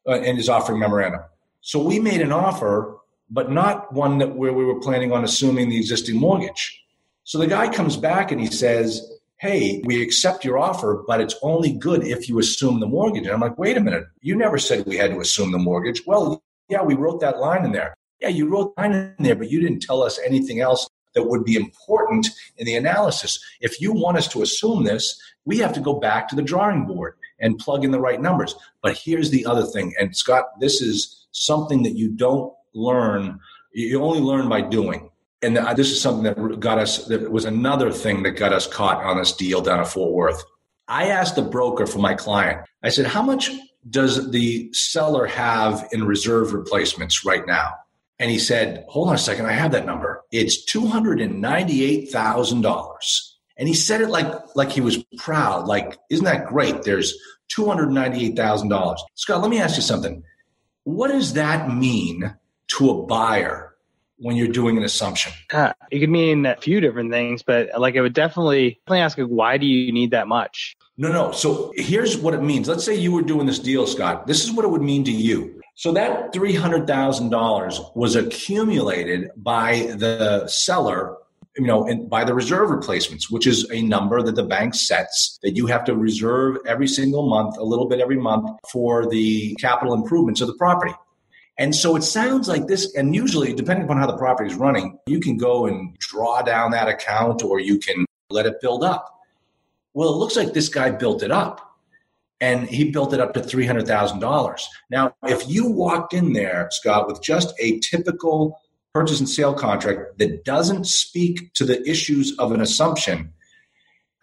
uh, 0.07 0.21
in 0.21 0.37
his 0.37 0.47
offering 0.47 0.79
memorandum. 0.79 1.19
So 1.59 1.83
we 1.83 1.99
made 1.99 2.21
an 2.21 2.31
offer, 2.31 2.97
but 3.29 3.51
not 3.51 3.91
one 3.91 4.19
that 4.19 4.37
where 4.37 4.53
we 4.53 4.63
were 4.63 4.79
planning 4.79 5.11
on 5.11 5.25
assuming 5.25 5.67
the 5.67 5.77
existing 5.77 6.15
mortgage. 6.15 6.81
So 7.25 7.37
the 7.37 7.45
guy 7.45 7.67
comes 7.67 7.97
back 7.97 8.31
and 8.31 8.39
he 8.39 8.47
says, 8.47 9.05
Hey, 9.35 9.81
we 9.83 10.01
accept 10.01 10.45
your 10.45 10.59
offer, 10.59 11.03
but 11.07 11.19
it's 11.19 11.35
only 11.41 11.73
good 11.73 12.07
if 12.07 12.29
you 12.29 12.39
assume 12.39 12.79
the 12.79 12.87
mortgage. 12.87 13.23
And 13.23 13.33
I'm 13.33 13.41
like, 13.41 13.57
wait 13.57 13.75
a 13.75 13.81
minute, 13.81 14.05
you 14.21 14.35
never 14.35 14.59
said 14.59 14.85
we 14.85 14.97
had 14.97 15.11
to 15.11 15.19
assume 15.19 15.51
the 15.51 15.57
mortgage. 15.57 16.03
Well, 16.05 16.41
yeah, 16.69 16.83
we 16.83 16.93
wrote 16.93 17.19
that 17.21 17.39
line 17.39 17.65
in 17.65 17.71
there. 17.71 17.97
Yeah, 18.21 18.29
you 18.29 18.47
wrote 18.47 18.73
line 18.77 18.93
in 18.93 19.15
there, 19.19 19.35
but 19.35 19.49
you 19.49 19.59
didn't 19.59 19.81
tell 19.81 20.03
us 20.03 20.19
anything 20.25 20.61
else 20.61 20.87
that 21.13 21.23
would 21.23 21.43
be 21.43 21.55
important 21.55 22.29
in 22.57 22.65
the 22.65 22.75
analysis. 22.75 23.43
If 23.59 23.81
you 23.81 23.91
want 23.91 24.17
us 24.17 24.27
to 24.29 24.43
assume 24.43 24.83
this, 24.83 25.19
we 25.43 25.57
have 25.57 25.73
to 25.73 25.79
go 25.79 25.95
back 25.95 26.29
to 26.29 26.35
the 26.35 26.41
drawing 26.41 26.85
board 26.85 27.15
and 27.39 27.57
plug 27.57 27.83
in 27.83 27.91
the 27.91 27.99
right 27.99 28.21
numbers. 28.21 28.55
But 28.83 28.95
here's 28.95 29.31
the 29.31 29.45
other 29.45 29.63
thing, 29.63 29.93
and 29.99 30.15
Scott, 30.15 30.45
this 30.59 30.81
is 30.81 31.27
something 31.31 31.83
that 31.83 31.97
you 31.97 32.09
don't 32.09 32.53
learn. 32.73 33.39
You 33.73 34.03
only 34.03 34.19
learn 34.19 34.47
by 34.47 34.61
doing. 34.61 35.09
And 35.41 35.57
this 35.75 35.89
is 35.89 35.99
something 35.99 36.23
that 36.23 36.59
got 36.59 36.77
us, 36.77 37.07
that 37.07 37.31
was 37.31 37.45
another 37.45 37.91
thing 37.91 38.21
that 38.23 38.31
got 38.31 38.53
us 38.53 38.67
caught 38.67 39.03
on 39.03 39.17
this 39.17 39.33
deal 39.33 39.59
down 39.61 39.79
at 39.79 39.87
Fort 39.87 40.13
Worth. 40.13 40.43
I 40.87 41.07
asked 41.07 41.35
the 41.35 41.41
broker 41.41 41.87
for 41.87 41.99
my 41.99 42.13
client, 42.13 42.61
I 42.83 42.89
said, 42.89 43.07
how 43.07 43.23
much 43.23 43.49
does 43.89 44.29
the 44.29 44.71
seller 44.73 45.25
have 45.25 45.89
in 45.91 46.03
reserve 46.05 46.53
replacements 46.53 47.25
right 47.25 47.47
now? 47.47 47.71
And 48.21 48.29
he 48.29 48.37
said, 48.37 48.85
hold 48.87 49.09
on 49.09 49.15
a 49.15 49.17
second, 49.17 49.47
I 49.47 49.53
have 49.53 49.71
that 49.71 49.87
number. 49.87 50.23
It's 50.31 50.63
$298,000. 50.71 53.31
And 53.57 53.67
he 53.67 53.73
said 53.73 54.01
it 54.01 54.09
like, 54.09 54.31
like 54.55 54.71
he 54.71 54.79
was 54.79 55.03
proud, 55.17 55.65
like, 55.65 55.97
isn't 56.11 56.25
that 56.25 56.45
great? 56.45 56.83
There's 56.83 57.17
$298,000. 57.57 58.97
Scott, 59.15 59.41
let 59.41 59.49
me 59.49 59.59
ask 59.59 59.75
you 59.75 59.81
something. 59.81 60.21
What 60.83 61.07
does 61.07 61.33
that 61.33 61.73
mean 61.73 62.35
to 62.67 62.91
a 62.91 63.01
buyer 63.07 63.73
when 64.17 64.35
you're 64.35 64.49
doing 64.49 64.77
an 64.77 64.83
assumption? 64.83 65.33
Uh, 65.51 65.73
it 65.89 65.97
could 65.99 66.11
mean 66.11 66.45
a 66.45 66.57
few 66.57 66.79
different 66.79 67.11
things, 67.11 67.41
but 67.41 67.69
like 67.79 67.95
it 67.95 68.01
would 68.01 68.13
definitely, 68.13 68.79
definitely 68.85 68.99
ask, 68.99 69.17
like, 69.17 69.29
why 69.29 69.57
do 69.57 69.65
you 69.65 69.91
need 69.91 70.11
that 70.11 70.27
much? 70.27 70.77
No, 70.95 71.11
no. 71.11 71.31
So 71.31 71.73
here's 71.75 72.17
what 72.17 72.35
it 72.35 72.43
means. 72.43 72.67
Let's 72.67 72.85
say 72.85 72.93
you 72.93 73.13
were 73.13 73.23
doing 73.23 73.47
this 73.47 73.57
deal, 73.57 73.87
Scott. 73.87 74.27
This 74.27 74.43
is 74.43 74.51
what 74.51 74.63
it 74.63 74.69
would 74.69 74.83
mean 74.83 75.03
to 75.05 75.11
you. 75.11 75.59
So 75.75 75.91
that 75.93 76.33
$300,000 76.33 77.95
was 77.95 78.15
accumulated 78.15 79.31
by 79.37 79.93
the 79.97 80.47
seller 80.47 81.17
you 81.57 81.67
know, 81.67 81.85
and 81.85 82.09
by 82.09 82.23
the 82.23 82.33
reserve 82.33 82.69
replacements, 82.69 83.29
which 83.29 83.45
is 83.45 83.69
a 83.71 83.81
number 83.81 84.21
that 84.21 84.35
the 84.35 84.43
bank 84.43 84.73
sets 84.73 85.37
that 85.43 85.51
you 85.51 85.65
have 85.67 85.83
to 85.85 85.95
reserve 85.95 86.57
every 86.65 86.87
single 86.87 87.27
month, 87.27 87.57
a 87.57 87.63
little 87.63 87.87
bit 87.87 87.99
every 87.99 88.15
month 88.15 88.49
for 88.71 89.09
the 89.09 89.53
capital 89.55 89.93
improvements 89.93 90.39
of 90.39 90.47
the 90.47 90.53
property. 90.53 90.93
And 91.57 91.75
so 91.75 91.95
it 91.95 92.03
sounds 92.03 92.47
like 92.47 92.67
this, 92.67 92.95
and 92.95 93.13
usually, 93.13 93.53
depending 93.53 93.85
upon 93.85 93.97
how 93.97 94.07
the 94.07 94.17
property 94.17 94.49
is 94.49 94.55
running, 94.55 94.97
you 95.05 95.19
can 95.19 95.37
go 95.37 95.65
and 95.65 95.95
draw 95.99 96.41
down 96.41 96.71
that 96.71 96.87
account 96.87 97.43
or 97.43 97.59
you 97.59 97.77
can 97.77 98.05
let 98.29 98.45
it 98.45 98.61
build 98.61 98.83
up. 98.83 99.13
Well, 99.93 100.13
it 100.13 100.17
looks 100.17 100.37
like 100.37 100.53
this 100.53 100.69
guy 100.69 100.89
built 100.89 101.21
it 101.21 101.31
up 101.31 101.70
and 102.41 102.67
he 102.67 102.91
built 102.91 103.13
it 103.13 103.19
up 103.19 103.33
to 103.35 103.39
$300,000. 103.39 104.61
Now, 104.89 105.15
if 105.23 105.47
you 105.47 105.69
walked 105.69 106.13
in 106.13 106.33
there, 106.33 106.67
Scott, 106.71 107.07
with 107.07 107.21
just 107.21 107.53
a 107.59 107.79
typical 107.79 108.59
purchase 108.93 109.19
and 109.19 109.29
sale 109.29 109.53
contract 109.53 110.17
that 110.17 110.43
doesn't 110.43 110.87
speak 110.87 111.53
to 111.53 111.63
the 111.63 111.87
issues 111.87 112.37
of 112.39 112.51
an 112.51 112.59
assumption, 112.59 113.31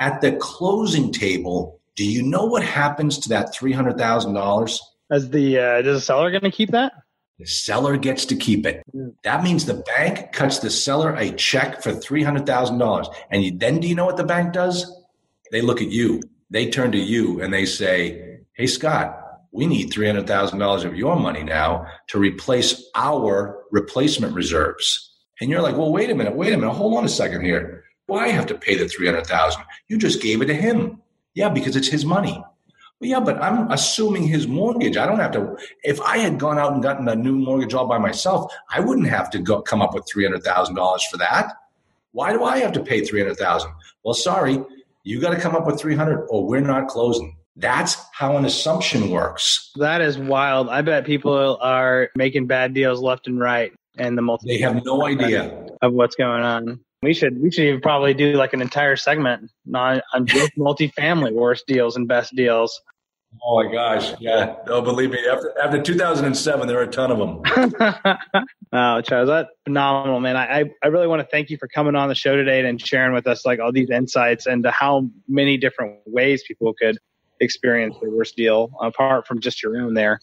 at 0.01 0.21
the 0.21 0.33
closing 0.33 1.13
table, 1.13 1.81
do 1.95 2.05
you 2.05 2.23
know 2.23 2.45
what 2.45 2.63
happens 2.63 3.19
to 3.19 3.29
that 3.31 3.55
three 3.55 3.73
hundred 3.73 3.97
thousand 3.99 4.35
dollars? 4.35 4.81
As 5.11 5.31
the 5.31 5.59
uh, 5.59 5.83
does 5.83 5.97
the 5.97 6.01
seller 6.01 6.31
going 6.31 6.43
to 6.43 6.51
keep 6.51 6.71
that? 6.71 6.93
The 7.39 7.47
seller 7.47 7.97
gets 7.97 8.25
to 8.27 8.37
keep 8.37 8.67
it. 8.67 8.83
Mm. 8.95 9.15
That 9.25 9.43
means 9.43 9.65
the 9.65 9.83
bank 9.97 10.33
cuts 10.33 10.59
the 10.59 10.71
seller 10.71 11.15
a 11.15 11.33
check 11.33 11.83
for 11.83 11.93
three 11.93 12.23
hundred 12.23 12.47
thousand 12.47 12.79
dollars, 12.79 13.09
and 13.31 13.43
you, 13.43 13.57
then 13.57 13.81
do 13.81 13.89
you 13.89 13.95
know 13.95 14.07
what 14.07 14.17
the 14.17 14.25
bank 14.25 14.53
does? 14.53 14.93
They 15.51 15.61
look 15.61 15.81
at 15.81 15.89
you. 15.89 16.21
They 16.51 16.71
turn 16.71 16.93
to 16.93 16.99
you 16.99 17.41
and 17.41 17.53
they 17.53 17.67
say, 17.67 18.41
"Hey, 18.55 18.67
Scott, 18.67 19.29
we 19.53 19.67
need 19.67 19.91
$300,000 19.91 20.85
of 20.85 20.97
your 20.97 21.17
money 21.17 21.43
now 21.43 21.87
to 22.09 22.19
replace 22.19 22.91
our 22.95 23.65
replacement 23.71 24.35
reserves. 24.35 25.17
And 25.41 25.51
you're 25.51 25.63
like, 25.63 25.77
well, 25.77 25.93
wait 25.93 26.11
a 26.11 26.15
minute, 26.15 26.37
wait 26.37 26.53
a 26.53 26.57
minute, 26.57 26.73
hold 26.73 26.97
on 26.97 27.05
a 27.05 27.09
second 27.09 27.45
here. 27.45 27.85
Why 28.07 28.29
have 28.29 28.47
to 28.47 28.55
pay 28.55 28.77
the 28.77 28.89
300,000? 28.89 29.63
You 29.89 29.99
just 29.99 30.23
gave 30.23 30.43
it 30.43 30.47
to 30.47 30.55
him. 30.55 31.03
Yeah, 31.35 31.49
because 31.49 31.77
it's 31.77 31.89
his 31.89 32.05
money. 32.05 32.43
Well, 33.01 33.11
yeah, 33.11 33.21
but 33.21 33.41
I'm 33.41 33.71
assuming 33.71 34.27
his 34.27 34.49
mortgage. 34.49 34.97
I 34.97 35.07
don't 35.07 35.21
have 35.21 35.31
to. 35.33 35.57
If 35.85 36.01
I 36.01 36.19
had 36.19 36.39
gone 36.39 36.59
out 36.59 36.73
and 36.73 36.83
gotten 36.83 37.07
a 37.09 37.15
new 37.15 37.37
mortgage 37.37 37.75
all 37.75 37.87
by 37.87 37.99
myself, 37.99 38.53
I 38.71 38.81
wouldn't 38.81 39.07
have 39.09 39.31
to 39.31 39.39
go 39.39 39.63
come 39.63 39.81
up 39.81 39.95
with 39.95 40.05
three 40.11 40.25
hundred 40.25 40.43
thousand 40.43 40.75
dollars 40.75 41.05
for 41.05 41.17
that. 41.19 41.53
Why 42.11 42.33
do 42.33 42.43
I 42.43 42.59
have 42.59 42.73
to 42.73 42.83
pay 42.83 43.05
three 43.05 43.21
hundred 43.21 43.37
thousand? 43.37 43.71
Well, 44.03 44.15
sorry, 44.15 44.65
you 45.09 45.19
got 45.19 45.31
to 45.31 45.41
come 45.41 45.57
up 45.57 45.67
with 45.67 45.81
three 45.81 45.97
hundred, 45.97 46.27
or 46.29 46.47
we're 46.47 46.61
not 46.61 46.87
closing. 46.89 47.35
That's 47.57 47.97
how 48.13 48.37
an 48.37 48.45
assumption 48.45 49.09
works. 49.09 49.71
That 49.77 50.03
is 50.03 50.19
wild. 50.19 50.69
I 50.69 50.83
bet 50.83 51.07
people 51.07 51.59
are 51.63 52.11
making 52.15 52.47
bad 52.47 52.75
deals 52.75 53.01
left 53.01 53.27
and 53.27 53.41
right, 53.41 53.73
and 53.97 54.19
the 54.19 54.23
multi. 54.23 54.47
They 54.47 54.59
have 54.59 54.85
no 54.85 55.07
idea 55.07 55.67
of 55.81 55.95
what's 55.95 56.15
going 56.15 56.43
on. 56.43 56.81
We 57.03 57.15
should 57.15 57.41
we 57.41 57.51
should 57.51 57.65
even 57.65 57.81
probably 57.81 58.13
do 58.13 58.35
like 58.35 58.53
an 58.53 58.61
entire 58.61 58.97
segment 58.97 59.51
on, 59.75 60.03
on 60.13 60.27
just 60.27 60.55
multifamily 60.59 61.33
worst 61.33 61.67
deals 61.67 61.97
and 61.97 62.07
best 62.07 62.37
deals. 62.37 62.79
Oh 63.43 63.63
my 63.63 63.71
gosh, 63.71 64.15
yeah. 64.21 64.57
No, 64.67 64.83
believe 64.83 65.11
me, 65.11 65.19
after 65.31 65.55
after 65.63 65.81
2007, 65.81 66.67
there 66.67 66.79
are 66.79 66.83
a 66.83 66.87
ton 66.87 67.11
of 67.11 67.19
them. 67.19 67.43
oh, 68.73 69.01
Charles, 69.03 69.29
that's 69.29 69.49
phenomenal, 69.65 70.21
man. 70.21 70.37
I 70.37 70.65
I 70.83 70.89
really 70.89 71.07
want 71.07 71.21
to 71.21 71.29
thank 71.31 71.51
you 71.51 71.57
for 71.57 71.69
coming 71.69 71.95
on 71.95 72.09
the 72.09 72.15
show 72.15 72.37
today 72.37 72.67
and 72.67 72.81
sharing 72.81 73.13
with 73.13 73.27
us 73.27 73.47
like 73.47 73.61
all 73.61 73.71
these 73.71 73.91
insights 73.91 74.47
and 74.47 74.67
how 74.67 75.09
many 75.29 75.57
different 75.57 75.99
ways 76.07 76.43
people 76.47 76.75
could 76.75 76.99
experience 77.41 77.97
their 78.01 78.11
worst 78.11 78.37
deal 78.37 78.71
apart 78.81 79.27
from 79.27 79.41
just 79.41 79.63
your 79.63 79.77
own 79.77 79.95
there. 79.95 80.21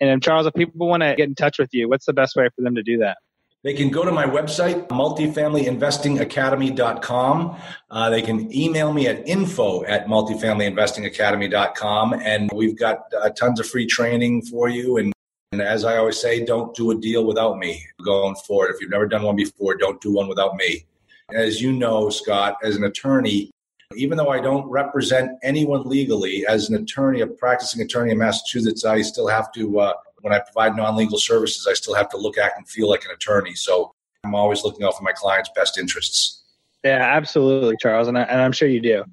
And 0.00 0.10
um, 0.10 0.20
Charles, 0.20 0.46
if 0.46 0.54
people 0.54 0.88
want 0.88 1.02
to 1.02 1.14
get 1.14 1.28
in 1.28 1.34
touch 1.34 1.58
with 1.58 1.72
you, 1.72 1.88
what's 1.88 2.06
the 2.06 2.12
best 2.12 2.36
way 2.36 2.48
for 2.54 2.62
them 2.62 2.74
to 2.74 2.82
do 2.82 2.98
that? 2.98 3.18
They 3.66 3.74
can 3.74 3.90
go 3.90 4.04
to 4.04 4.12
my 4.12 4.26
website, 4.26 4.86
multifamilyinvestingacademy.com. 4.86 7.56
Uh, 7.90 8.10
they 8.10 8.22
can 8.22 8.54
email 8.54 8.92
me 8.92 9.08
at 9.08 9.26
info 9.26 9.84
at 9.86 10.06
multifamilyinvestingacademy.com. 10.06 12.14
And 12.14 12.48
we've 12.54 12.78
got 12.78 13.12
uh, 13.20 13.30
tons 13.30 13.58
of 13.58 13.66
free 13.66 13.86
training 13.86 14.42
for 14.42 14.68
you 14.68 14.98
and 14.98 15.12
And 15.50 15.60
as 15.60 15.84
I 15.84 15.96
always 15.96 16.20
say, 16.20 16.44
don't 16.44 16.76
do 16.76 16.92
a 16.92 16.94
deal 16.94 17.26
without 17.26 17.58
me 17.58 17.84
going 18.04 18.36
forward. 18.36 18.70
If 18.72 18.80
you've 18.80 18.90
never 18.90 19.08
done 19.08 19.24
one 19.24 19.34
before, 19.34 19.74
don't 19.74 20.00
do 20.00 20.12
one 20.12 20.28
without 20.28 20.54
me. 20.54 20.86
As 21.34 21.60
you 21.60 21.72
know, 21.72 22.08
Scott, 22.08 22.58
as 22.62 22.76
an 22.76 22.84
attorney, 22.84 23.50
even 23.96 24.16
though 24.16 24.28
I 24.28 24.38
don't 24.38 24.68
represent 24.68 25.32
anyone 25.42 25.88
legally, 25.88 26.46
as 26.46 26.68
an 26.68 26.76
attorney, 26.76 27.22
a 27.22 27.26
practicing 27.26 27.82
attorney 27.82 28.12
in 28.12 28.18
Massachusetts, 28.18 28.84
I 28.84 29.02
still 29.02 29.26
have 29.26 29.50
to, 29.54 29.80
uh, 29.80 29.94
when 30.20 30.32
I 30.32 30.40
provide 30.40 30.76
non 30.76 30.96
legal 30.96 31.18
services, 31.18 31.66
I 31.68 31.74
still 31.74 31.94
have 31.94 32.08
to 32.10 32.16
look, 32.16 32.38
act, 32.38 32.58
and 32.58 32.68
feel 32.68 32.88
like 32.88 33.04
an 33.04 33.10
attorney. 33.10 33.54
So 33.54 33.92
I'm 34.24 34.34
always 34.34 34.64
looking 34.64 34.84
out 34.84 34.96
for 34.96 35.02
my 35.02 35.12
client's 35.12 35.50
best 35.54 35.78
interests. 35.78 36.42
Yeah, 36.84 36.98
absolutely, 37.00 37.76
Charles. 37.80 38.08
And, 38.08 38.18
I, 38.18 38.22
and 38.22 38.40
I'm 38.40 38.52
sure 38.52 38.68
you 38.68 38.80
do. 38.80 39.04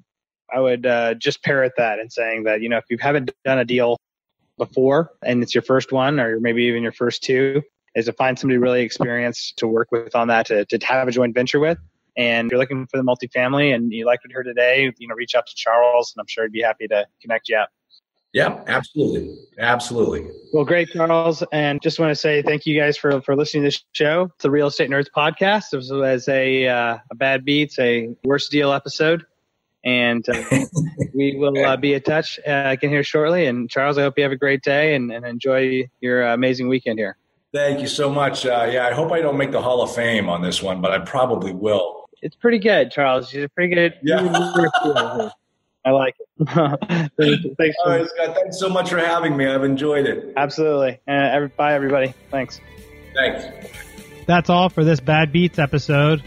I 0.52 0.60
would 0.60 0.86
uh, 0.86 1.14
just 1.14 1.42
parrot 1.42 1.72
that 1.76 1.98
and 1.98 2.12
saying 2.12 2.44
that, 2.44 2.62
you 2.62 2.68
know, 2.68 2.76
if 2.76 2.84
you 2.88 2.98
haven't 3.00 3.32
done 3.44 3.58
a 3.58 3.64
deal 3.64 3.96
before 4.58 5.10
and 5.22 5.42
it's 5.42 5.54
your 5.54 5.62
first 5.62 5.90
one 5.90 6.20
or 6.20 6.38
maybe 6.38 6.64
even 6.64 6.82
your 6.82 6.92
first 6.92 7.24
two, 7.24 7.62
is 7.94 8.06
to 8.06 8.12
find 8.12 8.38
somebody 8.38 8.58
really 8.58 8.82
experienced 8.82 9.56
to 9.58 9.68
work 9.68 9.88
with 9.92 10.14
on 10.14 10.28
that 10.28 10.46
to, 10.46 10.64
to 10.66 10.78
have 10.84 11.08
a 11.08 11.12
joint 11.12 11.34
venture 11.34 11.60
with. 11.60 11.78
And 12.16 12.50
you're 12.50 12.60
looking 12.60 12.86
for 12.86 12.96
the 12.96 13.02
multifamily 13.02 13.74
and 13.74 13.92
you 13.92 14.06
liked 14.06 14.24
what 14.24 14.30
you 14.30 14.36
heard 14.36 14.46
today, 14.46 14.92
you 14.98 15.08
know, 15.08 15.14
reach 15.14 15.34
out 15.34 15.46
to 15.46 15.54
Charles 15.54 16.12
and 16.14 16.20
I'm 16.20 16.26
sure 16.28 16.44
he'd 16.44 16.52
be 16.52 16.62
happy 16.62 16.86
to 16.88 17.06
connect 17.20 17.48
you 17.48 17.56
up. 17.56 17.70
Yeah, 18.34 18.64
absolutely. 18.66 19.32
Absolutely. 19.60 20.28
Well, 20.52 20.64
great, 20.64 20.88
Charles. 20.90 21.44
And 21.52 21.80
just 21.80 22.00
want 22.00 22.10
to 22.10 22.16
say 22.16 22.42
thank 22.42 22.66
you 22.66 22.78
guys 22.78 22.96
for, 22.96 23.22
for 23.22 23.36
listening 23.36 23.62
to 23.62 23.68
this 23.68 23.84
show. 23.92 24.24
It's 24.34 24.42
the 24.42 24.50
Real 24.50 24.66
Estate 24.66 24.90
Nerds 24.90 25.06
podcast. 25.16 25.70
This 25.70 25.88
was 25.88 25.92
as 25.92 26.26
a, 26.26 26.66
uh, 26.66 26.98
a 27.12 27.14
bad 27.14 27.44
beats, 27.44 27.78
a 27.78 28.12
worst 28.24 28.50
deal 28.50 28.72
episode. 28.72 29.24
And 29.84 30.28
uh, 30.28 30.42
we 31.14 31.36
will 31.36 31.56
uh, 31.64 31.76
be 31.76 31.94
in 31.94 32.02
touch 32.02 32.40
uh, 32.44 32.70
again 32.70 32.90
here 32.90 33.04
shortly. 33.04 33.46
And 33.46 33.70
Charles, 33.70 33.98
I 33.98 34.02
hope 34.02 34.18
you 34.18 34.24
have 34.24 34.32
a 34.32 34.36
great 34.36 34.62
day 34.62 34.96
and, 34.96 35.12
and 35.12 35.24
enjoy 35.24 35.88
your 36.00 36.26
amazing 36.26 36.66
weekend 36.66 36.98
here. 36.98 37.16
Thank 37.52 37.80
you 37.80 37.86
so 37.86 38.10
much. 38.10 38.46
Uh, 38.46 38.68
yeah, 38.68 38.88
I 38.88 38.92
hope 38.92 39.12
I 39.12 39.20
don't 39.20 39.38
make 39.38 39.52
the 39.52 39.62
Hall 39.62 39.80
of 39.80 39.94
Fame 39.94 40.28
on 40.28 40.42
this 40.42 40.60
one, 40.60 40.80
but 40.80 40.90
I 40.90 40.98
probably 40.98 41.52
will. 41.52 42.06
It's 42.20 42.34
pretty 42.34 42.58
good, 42.58 42.90
Charles. 42.90 43.32
You're 43.32 43.48
pretty 43.48 43.72
good. 43.76 43.94
Yeah. 44.02 45.30
I 45.84 45.90
like 45.90 46.16
it. 46.18 46.38
thanks, 47.58 47.76
All 47.84 47.90
right, 47.90 48.06
Scott. 48.08 48.34
Thanks 48.34 48.58
so 48.58 48.68
much 48.68 48.90
for 48.90 48.98
having 48.98 49.36
me. 49.36 49.46
I've 49.46 49.64
enjoyed 49.64 50.06
it. 50.06 50.32
Absolutely. 50.36 50.98
Uh, 51.06 51.46
bye, 51.56 51.74
everybody. 51.74 52.14
Thanks. 52.30 52.60
Thanks. 53.14 53.44
That's 54.26 54.48
all 54.48 54.70
for 54.70 54.82
this 54.82 55.00
Bad 55.00 55.32
Beats 55.32 55.58
episode. 55.58 56.22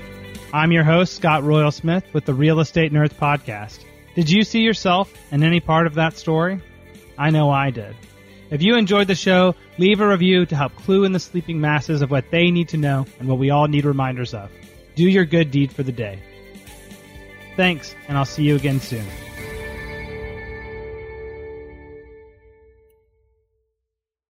I'm 0.54 0.72
your 0.72 0.84
host, 0.84 1.16
Scott 1.16 1.44
Royal 1.44 1.72
Smith, 1.72 2.06
with 2.14 2.26
the 2.26 2.34
Real 2.34 2.60
Estate 2.60 2.94
Nerds 2.94 3.14
Podcast. 3.14 3.80
Did 4.16 4.30
you 4.30 4.44
see 4.44 4.62
yourself 4.62 5.12
in 5.32 5.44
any 5.44 5.60
part 5.60 5.88
of 5.88 5.96
that 5.96 6.18
story? 6.18 6.62
I 7.18 7.32
know 7.32 7.50
I 7.50 7.72
did. 7.72 7.96
If 8.50 8.62
you 8.62 8.76
enjoyed 8.76 9.08
the 9.08 9.16
show, 9.16 9.56
leave 9.78 10.00
a 10.00 10.08
review 10.08 10.46
to 10.46 10.56
help 10.56 10.76
clue 10.76 11.04
in 11.04 11.12
the 11.12 11.20
sleeping 11.20 11.60
masses 11.60 12.02
of 12.02 12.12
what 12.12 12.32
they 12.32 12.50
need 12.52 12.70
to 12.70 12.78
know 12.78 13.06
and 13.20 13.28
what 13.28 13.40
we 13.40 13.50
all 13.50 13.68
need 13.68 13.86
reminders 13.86 14.34
of. 14.34 14.50
Do 14.96 15.04
your 15.04 15.26
good 15.26 15.52
deed 15.52 15.74
for 15.74 15.84
the 15.84 15.92
day. 15.92 16.20
Thanks, 17.56 17.96
and 18.08 18.18
I'll 18.18 18.26
see 18.26 18.44
you 18.44 18.56
again 18.56 18.80
soon. 18.80 19.06